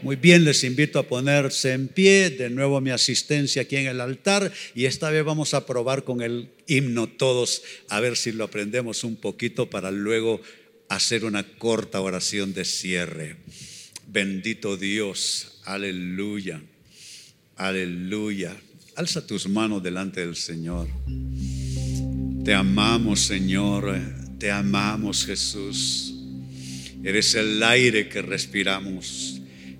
Muy 0.02 0.16
bien, 0.16 0.44
les 0.44 0.64
invito 0.64 0.98
a 0.98 1.06
ponerse 1.06 1.72
en 1.72 1.86
pie, 1.86 2.30
de 2.30 2.50
nuevo 2.50 2.80
mi 2.80 2.90
asistencia 2.90 3.62
aquí 3.62 3.76
en 3.76 3.86
el 3.86 4.00
altar 4.00 4.52
y 4.74 4.86
esta 4.86 5.10
vez 5.10 5.24
vamos 5.24 5.54
a 5.54 5.64
probar 5.64 6.02
con 6.02 6.22
el 6.22 6.48
himno 6.66 7.06
todos, 7.06 7.62
a 7.88 8.00
ver 8.00 8.16
si 8.16 8.32
lo 8.32 8.42
aprendemos 8.42 9.04
un 9.04 9.14
poquito 9.14 9.70
para 9.70 9.92
luego 9.92 10.40
hacer 10.88 11.24
una 11.24 11.44
corta 11.44 12.00
oración 12.00 12.52
de 12.52 12.64
cierre. 12.64 13.36
Bendito 14.08 14.76
Dios, 14.76 15.60
aleluya, 15.64 16.60
aleluya. 17.54 18.56
Alza 18.96 19.24
tus 19.24 19.48
manos 19.48 19.84
delante 19.84 20.20
del 20.20 20.34
Señor. 20.34 20.88
Te 22.44 22.54
amamos, 22.54 23.20
Señor, 23.20 24.00
te 24.40 24.50
amamos, 24.50 25.24
Jesús. 25.24 26.12
Eres 27.04 27.36
el 27.36 27.62
aire 27.62 28.08
que 28.08 28.20
respiramos. 28.20 29.31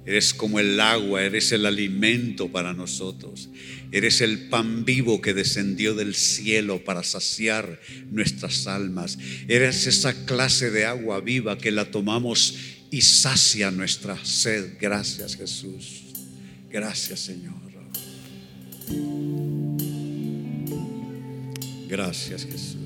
Eres 0.05 0.35
como 0.35 0.59
el 0.59 0.81
agua, 0.81 1.23
eres 1.23 1.53
el 1.53 1.65
alimento 1.65 2.51
para 2.51 2.73
nosotros. 2.73 3.49
Eres 3.93 4.21
el 4.21 4.49
pan 4.49 4.85
vivo 4.85 5.21
que 5.21 5.35
descendió 5.35 5.95
del 5.95 6.15
cielo 6.15 6.83
para 6.85 7.03
saciar 7.03 7.81
nuestras 8.11 8.67
almas. 8.67 9.19
Eres 9.47 9.87
esa 9.87 10.25
clase 10.25 10.71
de 10.71 10.87
agua 10.87 11.21
viva 11.21 11.59
que 11.59 11.71
la 11.71 11.91
tomamos 11.91 12.57
y 12.91 13.03
sacia 13.03 13.71
nuestra 13.71 14.23
sed. 14.25 14.77
Gracias 14.81 15.37
Jesús. 15.37 16.03
Gracias 16.71 17.21
Señor. 17.21 17.63
Gracias 21.89 22.47
Jesús. 22.47 22.79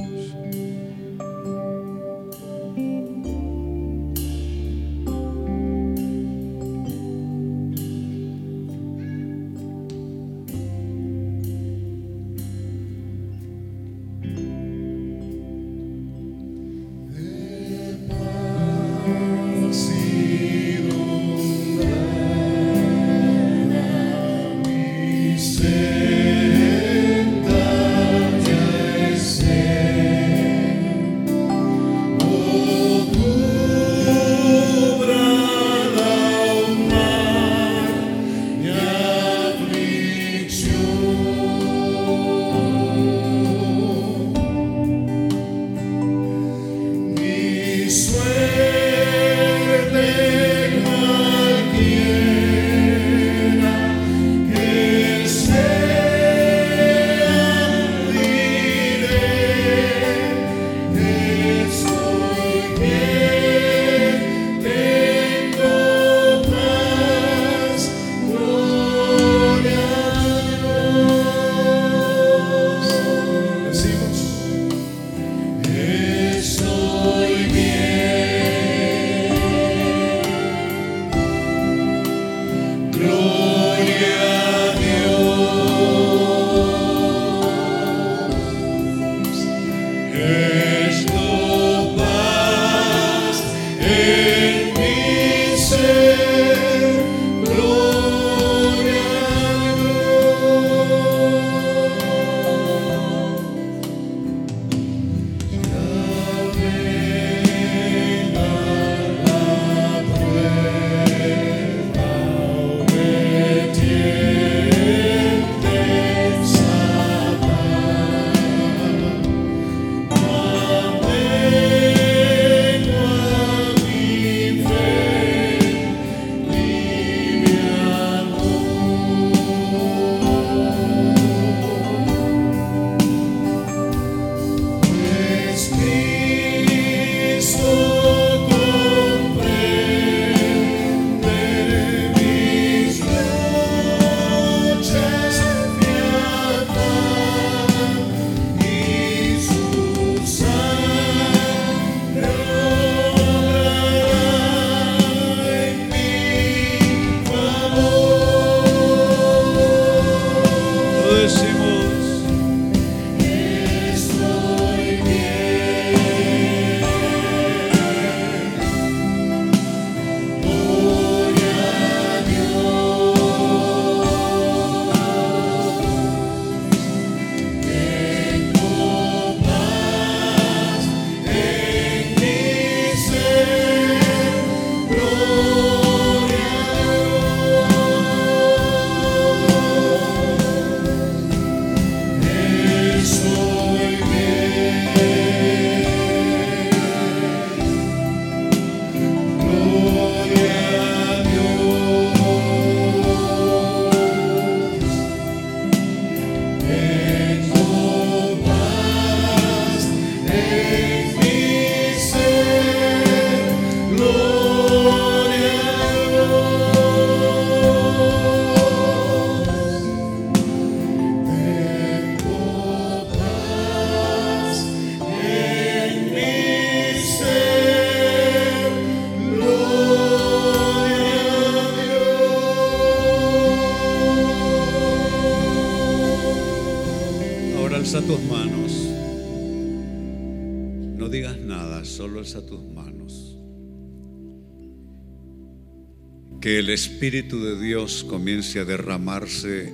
El 246.66 246.72
Espíritu 246.72 247.44
de 247.44 247.60
Dios 247.60 248.02
comience 248.02 248.58
a 248.58 248.64
derramarse 248.64 249.72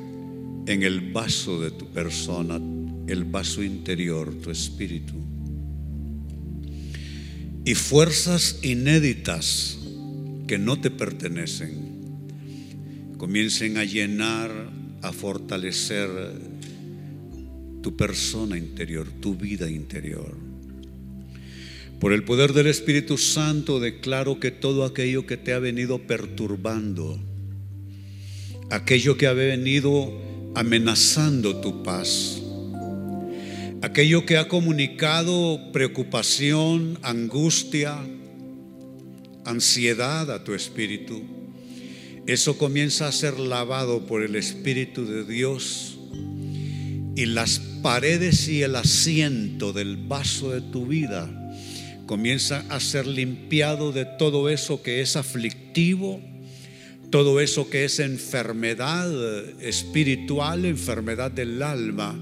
en 0.67 0.83
el 0.83 1.11
vaso 1.11 1.59
de 1.59 1.71
tu 1.71 1.91
persona, 1.91 2.61
el 3.07 3.25
vaso 3.25 3.63
interior, 3.63 4.31
tu 4.43 4.51
espíritu. 4.51 5.15
Y 7.65 7.75
fuerzas 7.77 8.59
inéditas 8.63 9.79
que 10.47 10.59
no 10.59 10.83
te 10.83 10.91
pertenecen 10.91 13.17
comiencen 13.17 13.79
a 13.79 13.85
llenar, 13.85 14.51
a 15.01 15.13
fortalecer 15.13 16.11
tu 17.81 17.97
persona 17.97 18.59
interior, 18.59 19.09
tu 19.19 19.35
vida 19.35 19.71
interior. 19.71 20.52
Por 22.03 22.13
el 22.13 22.25
poder 22.25 22.53
del 22.53 22.67
Espíritu 22.67 23.17
Santo 23.17 23.79
declaro 23.79 24.41
que 24.41 24.51
todo 24.51 24.85
aquello 24.85 25.25
que 25.25 25.37
te 25.37 25.53
ha 25.53 25.61
venido 25.61 26.01
perturbando, 26.01 27.17
aquello 28.71 29.17
que 29.17 29.29
ha 29.29 29.33
venido 29.33 30.13
amenazando 30.57 31.61
tu 31.61 31.85
paz, 31.85 32.43
aquello 33.83 34.27
que 34.27 34.37
ha 34.37 34.49
comunicado 34.49 35.71
preocupación, 35.73 36.99
angustia, 37.03 37.97
ansiedad 39.45 40.29
a 40.33 40.43
tu 40.43 40.55
espíritu, 40.55 41.23
eso 42.27 42.59
comienza 42.59 43.07
a 43.07 43.13
ser 43.13 43.39
lavado 43.39 44.07
por 44.07 44.25
el 44.25 44.35
Espíritu 44.35 45.07
de 45.07 45.25
Dios 45.25 46.01
y 47.15 47.27
las 47.27 47.61
paredes 47.81 48.49
y 48.49 48.65
el 48.65 48.75
asiento 48.75 49.73
del 49.73 49.97
vaso 49.97 50.51
de 50.51 50.63
tu 50.63 50.87
vida 50.87 51.39
comienza 52.07 52.65
a 52.69 52.81
ser 52.81 53.07
limpiado 53.07 53.93
de 53.93 54.05
todo 54.05 54.49
eso 54.49 54.83
que 54.83 55.01
es 55.01 55.17
aflictivo, 55.17 56.21
todo 57.11 57.41
eso 57.41 57.69
que 57.69 57.85
es 57.85 57.99
enfermedad 57.99 59.11
espiritual, 59.61 60.65
enfermedad 60.65 61.31
del 61.31 61.63
alma. 61.63 62.19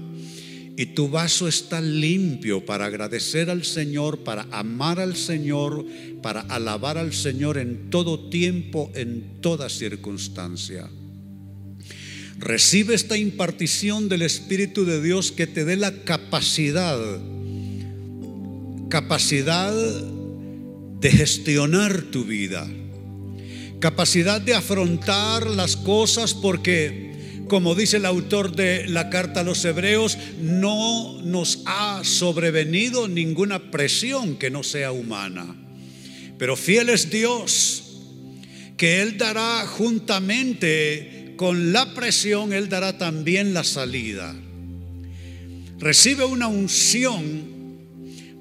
Y 0.77 0.87
tu 0.87 1.09
vaso 1.09 1.47
está 1.47 1.81
limpio 1.81 2.65
para 2.65 2.85
agradecer 2.85 3.49
al 3.49 3.63
Señor, 3.63 4.23
para 4.23 4.47
amar 4.51 4.99
al 4.99 5.15
Señor, 5.15 5.85
para 6.21 6.41
alabar 6.41 6.97
al 6.97 7.13
Señor 7.13 7.57
en 7.57 7.89
todo 7.89 8.29
tiempo, 8.29 8.91
en 8.95 9.41
toda 9.41 9.69
circunstancia. 9.69 10.89
Recibe 12.39 12.95
esta 12.95 13.17
impartición 13.17 14.09
del 14.09 14.23
Espíritu 14.23 14.83
de 14.83 15.01
Dios 15.01 15.31
que 15.31 15.45
te 15.45 15.63
dé 15.63 15.75
la 15.75 16.03
capacidad 16.03 16.97
capacidad 18.91 19.73
de 19.73 21.11
gestionar 21.11 22.01
tu 22.11 22.25
vida, 22.25 22.67
capacidad 23.79 24.41
de 24.41 24.53
afrontar 24.53 25.47
las 25.47 25.77
cosas 25.77 26.33
porque, 26.33 27.45
como 27.47 27.73
dice 27.73 27.97
el 27.97 28.05
autor 28.05 28.53
de 28.53 28.89
la 28.89 29.09
carta 29.09 29.39
a 29.39 29.43
los 29.43 29.63
hebreos, 29.63 30.17
no 30.41 31.21
nos 31.23 31.61
ha 31.67 32.01
sobrevenido 32.03 33.07
ninguna 33.07 33.71
presión 33.71 34.35
que 34.35 34.51
no 34.51 34.61
sea 34.61 34.91
humana. 34.91 35.55
Pero 36.37 36.57
fiel 36.57 36.89
es 36.89 37.09
Dios, 37.09 37.83
que 38.75 39.01
Él 39.01 39.17
dará 39.17 39.65
juntamente 39.67 41.33
con 41.37 41.71
la 41.71 41.93
presión, 41.93 42.51
Él 42.51 42.67
dará 42.67 42.97
también 42.97 43.53
la 43.53 43.63
salida. 43.63 44.35
Recibe 45.79 46.25
una 46.25 46.47
unción 46.47 47.60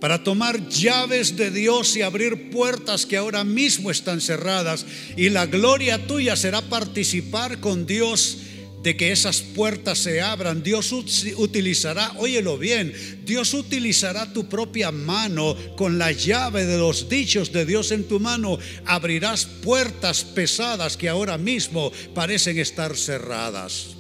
para 0.01 0.25
tomar 0.25 0.69
llaves 0.69 1.37
de 1.37 1.51
Dios 1.51 1.95
y 1.97 2.03
abrir 2.03 2.51
puertas 2.51 3.05
que 3.05 3.19
ahora 3.19 3.45
mismo 3.45 3.91
están 3.91 4.21
cerradas. 4.21 4.87
Y 5.17 5.29
la 5.29 5.47
gloria 5.47 6.07
tuya 6.07 6.37
será 6.37 6.63
participar 6.63 7.61
con 7.61 7.87
Dios 7.87 8.39
de 8.83 8.97
que 8.97 9.13
esas 9.13 9.43
puertas 9.43 9.99
se 9.99 10.23
abran. 10.23 10.63
Dios 10.63 10.93
utilizará, 10.93 12.13
óyelo 12.17 12.57
bien, 12.57 12.95
Dios 13.27 13.53
utilizará 13.53 14.33
tu 14.33 14.49
propia 14.49 14.91
mano 14.91 15.55
con 15.77 15.99
la 15.99 16.13
llave 16.13 16.65
de 16.65 16.79
los 16.79 17.11
dichos 17.11 17.53
de 17.53 17.67
Dios 17.67 17.91
en 17.91 18.05
tu 18.05 18.19
mano. 18.19 18.59
Abrirás 18.87 19.45
puertas 19.45 20.25
pesadas 20.25 20.97
que 20.97 21.11
ahora 21.11 21.37
mismo 21.37 21.93
parecen 22.15 22.59
estar 22.59 22.97
cerradas. 22.97 23.97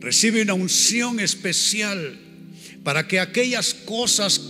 Recibe 0.00 0.42
una 0.42 0.54
unción 0.54 1.18
especial 1.20 2.27
para 2.88 3.06
que 3.06 3.20
aquellas 3.20 3.74
cosas 3.74 4.40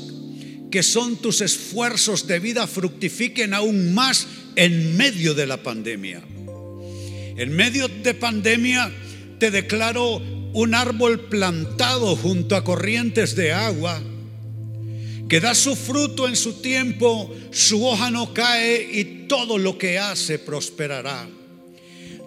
que 0.71 0.85
son 0.85 1.17
tus 1.17 1.41
esfuerzos 1.41 2.29
de 2.29 2.39
vida 2.39 2.69
fructifiquen 2.69 3.53
aún 3.53 3.95
más 3.95 4.29
en 4.55 4.97
medio 4.97 5.35
de 5.35 5.45
la 5.45 5.61
pandemia. 5.65 6.23
En 7.37 7.51
medio 7.51 7.89
de 7.89 8.15
pandemia 8.15 8.93
te 9.41 9.51
declaro 9.51 10.19
un 10.53 10.77
árbol 10.77 11.27
plantado 11.29 12.15
junto 12.15 12.55
a 12.55 12.63
corrientes 12.63 13.35
de 13.35 13.53
agua 13.53 14.01
que 15.29 15.41
da 15.41 15.57
su 15.57 15.75
fruto 15.75 16.29
en 16.29 16.37
su 16.37 16.63
tiempo, 16.63 17.35
su 17.51 17.85
hoja 17.85 18.09
no 18.13 18.33
cae 18.35 18.89
y 19.01 19.27
todo 19.27 19.59
lo 19.59 19.77
que 19.79 19.99
hace 19.99 20.39
prosperará. 20.39 21.29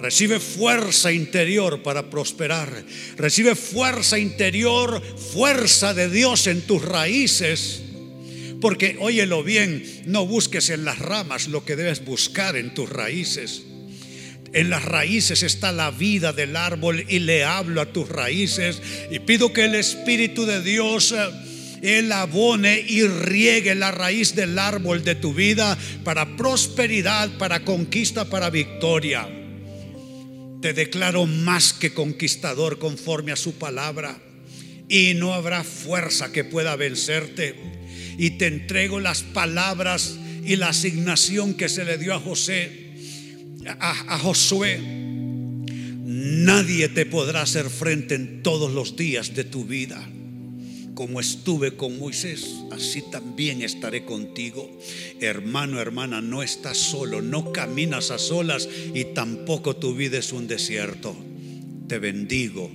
Recibe 0.01 0.39
fuerza 0.39 1.11
interior 1.11 1.83
para 1.83 2.09
prosperar. 2.09 2.83
Recibe 3.17 3.53
fuerza 3.53 4.17
interior, 4.17 4.99
fuerza 5.31 5.93
de 5.93 6.09
Dios 6.09 6.47
en 6.47 6.61
tus 6.61 6.83
raíces. 6.83 7.83
Porque, 8.59 8.97
óyelo 8.99 9.43
bien, 9.43 9.83
no 10.07 10.25
busques 10.25 10.71
en 10.71 10.85
las 10.85 10.97
ramas 10.97 11.47
lo 11.47 11.65
que 11.65 11.75
debes 11.75 12.03
buscar 12.03 12.55
en 12.55 12.73
tus 12.73 12.89
raíces. 12.89 13.61
En 14.53 14.71
las 14.71 14.83
raíces 14.83 15.43
está 15.43 15.71
la 15.71 15.91
vida 15.91 16.33
del 16.33 16.55
árbol 16.55 17.05
y 17.07 17.19
le 17.19 17.43
hablo 17.43 17.79
a 17.79 17.93
tus 17.93 18.09
raíces 18.09 18.81
y 19.11 19.19
pido 19.19 19.53
que 19.53 19.65
el 19.65 19.75
Espíritu 19.75 20.45
de 20.45 20.61
Dios... 20.61 21.11
Eh, 21.11 21.51
él 21.81 22.11
abone 22.11 22.79
y 22.79 23.01
riegue 23.07 23.73
la 23.73 23.89
raíz 23.89 24.35
del 24.35 24.59
árbol 24.59 25.03
de 25.03 25.15
tu 25.15 25.33
vida 25.33 25.75
para 26.03 26.37
prosperidad, 26.37 27.35
para 27.39 27.65
conquista, 27.65 28.29
para 28.29 28.51
victoria. 28.51 29.40
Te 30.61 30.73
declaro 30.73 31.25
más 31.25 31.73
que 31.73 31.93
conquistador 31.93 32.79
conforme 32.79 33.31
a 33.31 33.35
su 33.35 33.53
palabra 33.53 34.21
y 34.87 35.13
no 35.15 35.33
habrá 35.33 35.63
fuerza 35.63 36.31
que 36.31 36.43
pueda 36.43 36.75
vencerte. 36.75 37.55
Y 38.17 38.31
te 38.31 38.47
entrego 38.47 38.99
las 38.99 39.23
palabras 39.23 40.17
y 40.45 40.55
la 40.55 40.69
asignación 40.69 41.55
que 41.55 41.69
se 41.69 41.85
le 41.85 41.97
dio 41.97 42.13
a 42.13 42.19
José, 42.19 42.93
a, 43.79 44.15
a 44.15 44.19
Josué. 44.19 44.79
Nadie 46.03 46.89
te 46.89 47.05
podrá 47.05 47.41
hacer 47.41 47.69
frente 47.69 48.15
en 48.15 48.43
todos 48.43 48.71
los 48.71 48.95
días 48.95 49.33
de 49.33 49.43
tu 49.43 49.65
vida 49.65 50.07
como 50.95 51.19
estuve 51.19 51.75
con 51.75 51.97
Moisés, 51.99 52.55
así 52.71 53.03
también 53.11 53.61
estaré 53.61 54.05
contigo. 54.05 54.69
Hermano, 55.19 55.79
hermana, 55.79 56.21
no 56.21 56.43
estás 56.43 56.77
solo, 56.77 57.21
no 57.21 57.51
caminas 57.51 58.11
a 58.11 58.17
solas 58.17 58.67
y 58.93 59.05
tampoco 59.05 59.75
tu 59.75 59.95
vida 59.95 60.17
es 60.17 60.33
un 60.33 60.47
desierto. 60.47 61.15
Te 61.87 61.99
bendigo, 61.99 62.71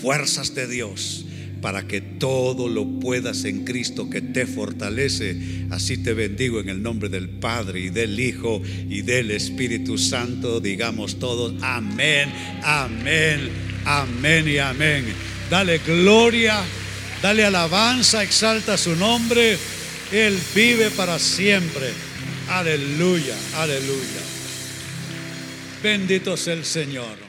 fuerzas 0.00 0.54
de 0.54 0.66
Dios, 0.66 1.26
para 1.60 1.86
que 1.86 2.00
todo 2.00 2.68
lo 2.68 3.00
puedas 3.00 3.44
en 3.44 3.64
Cristo 3.64 4.10
que 4.10 4.20
te 4.20 4.46
fortalece. 4.46 5.66
Así 5.70 5.98
te 5.98 6.12
bendigo 6.12 6.60
en 6.60 6.68
el 6.68 6.82
nombre 6.82 7.08
del 7.08 7.28
Padre 7.28 7.80
y 7.80 7.90
del 7.90 8.18
Hijo 8.20 8.60
y 8.88 9.02
del 9.02 9.30
Espíritu 9.30 9.96
Santo. 9.96 10.60
Digamos 10.60 11.18
todos, 11.18 11.54
amén, 11.62 12.30
amén, 12.62 13.48
amén 13.84 14.48
y 14.48 14.58
amén. 14.58 15.04
Dale 15.50 15.78
gloria 15.78 16.62
Dale 17.24 17.42
alabanza, 17.42 18.22
exalta 18.22 18.76
su 18.76 18.94
nombre. 18.96 19.56
Él 20.12 20.38
vive 20.54 20.90
para 20.90 21.18
siempre. 21.18 21.90
Aleluya, 22.50 23.34
aleluya. 23.56 24.20
Bendito 25.82 26.36
sea 26.36 26.52
el 26.52 26.66
Señor. 26.66 27.23